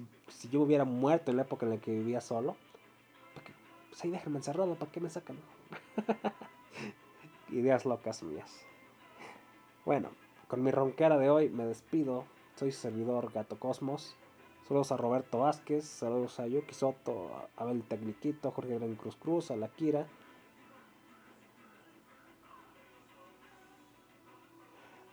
yo 0.51 0.61
hubiera 0.61 0.85
muerto 0.85 1.31
en 1.31 1.37
la 1.37 1.41
época 1.41 1.65
en 1.65 1.71
la 1.71 1.77
que 1.79 1.89
vivía 1.89 2.21
solo, 2.21 2.55
pues 3.89 4.03
ahí 4.03 4.11
déjenme 4.11 4.37
encerrado, 4.37 4.75
¿para 4.75 4.91
qué 4.91 5.01
me 5.01 5.09
sacan? 5.09 5.37
Ideas 7.49 7.83
locas 7.83 8.21
mías. 8.21 8.61
Bueno, 9.85 10.11
con 10.47 10.61
mi 10.61 10.69
ronquera 10.69 11.17
de 11.17 11.31
hoy 11.31 11.49
me 11.49 11.65
despido. 11.65 12.25
Soy 12.57 12.71
servidor 12.71 13.31
Gato 13.33 13.57
Cosmos. 13.57 14.15
Saludos 14.67 14.91
a 14.91 14.97
Roberto 14.97 15.39
Vázquez, 15.39 15.85
saludos 15.85 16.39
a 16.39 16.47
Yuki 16.47 16.73
Soto, 16.73 17.29
a 17.55 17.61
Abel 17.61 17.83
Tecniquito, 17.83 18.49
Jorge 18.49 18.73
Gran 18.73 18.95
Cruz 18.95 19.15
Cruz, 19.15 19.51
a 19.51 19.55
la 19.55 19.67
Kira. 19.67 20.07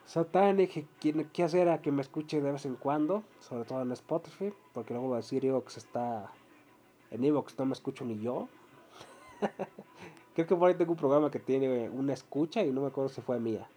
Satanic, 0.07 0.87
qué 0.99 1.43
hacer 1.43 1.69
a 1.69 1.83
que 1.83 1.93
me 1.93 2.01
escuche 2.01 2.41
de 2.41 2.51
vez 2.51 2.65
en 2.65 2.77
cuando, 2.77 3.25
sobre 3.41 3.67
todo 3.67 3.83
en 3.83 3.93
Spotify, 3.93 4.55
porque 4.73 4.95
luego 4.95 5.11
va 5.11 5.17
a 5.17 5.21
decir 5.21 5.45
Evox 5.45 5.77
está 5.77 6.33
en 7.11 7.23
Evox, 7.23 7.59
no 7.59 7.67
me 7.67 7.75
escucho 7.75 8.07
ni 8.07 8.19
yo. 8.21 8.49
Creo 10.35 10.47
que 10.47 10.57
por 10.57 10.71
ahí 10.71 10.77
tengo 10.77 10.93
un 10.93 10.99
programa 10.99 11.31
que 11.31 11.41
tiene 11.41 11.91
una 11.91 12.15
escucha 12.15 12.65
y 12.65 12.73
no 12.73 12.81
me 12.81 12.87
acuerdo 12.87 13.11
si 13.11 13.21
fue 13.21 13.39
mía, 13.39 13.69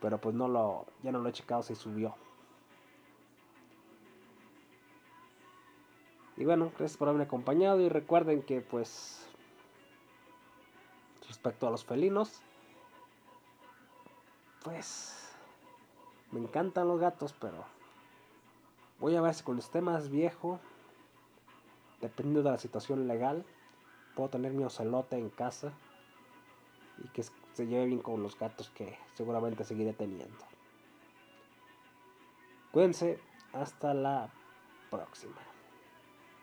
pero 0.00 0.20
pues 0.20 0.36
no 0.36 0.46
lo, 0.46 0.86
ya 1.02 1.10
no 1.10 1.18
lo 1.18 1.28
he 1.28 1.32
checado 1.32 1.64
si 1.64 1.74
subió. 1.74 2.14
Y 6.38 6.44
bueno, 6.44 6.66
gracias 6.78 6.96
por 6.96 7.08
haberme 7.08 7.24
acompañado 7.24 7.80
y 7.80 7.88
recuerden 7.88 8.42
que 8.42 8.60
pues 8.60 9.26
respecto 11.26 11.66
a 11.66 11.70
los 11.72 11.84
felinos, 11.84 12.40
pues 14.62 15.36
me 16.30 16.38
encantan 16.38 16.86
los 16.86 17.00
gatos, 17.00 17.34
pero 17.40 17.64
voy 19.00 19.16
a 19.16 19.20
ver 19.20 19.34
si 19.34 19.42
cuando 19.42 19.64
esté 19.64 19.80
más 19.80 20.10
viejo, 20.10 20.60
dependiendo 22.00 22.44
de 22.44 22.52
la 22.52 22.58
situación 22.58 23.08
legal, 23.08 23.44
puedo 24.14 24.30
tener 24.30 24.52
mi 24.52 24.62
ocelote 24.62 25.18
en 25.18 25.30
casa 25.30 25.72
y 27.02 27.08
que 27.08 27.24
se 27.24 27.66
lleve 27.66 27.86
bien 27.86 28.00
con 28.00 28.22
los 28.22 28.38
gatos 28.38 28.70
que 28.70 28.96
seguramente 29.14 29.64
seguiré 29.64 29.92
teniendo. 29.92 30.44
Cuídense, 32.70 33.18
hasta 33.52 33.92
la 33.92 34.30
próxima. 34.88 35.47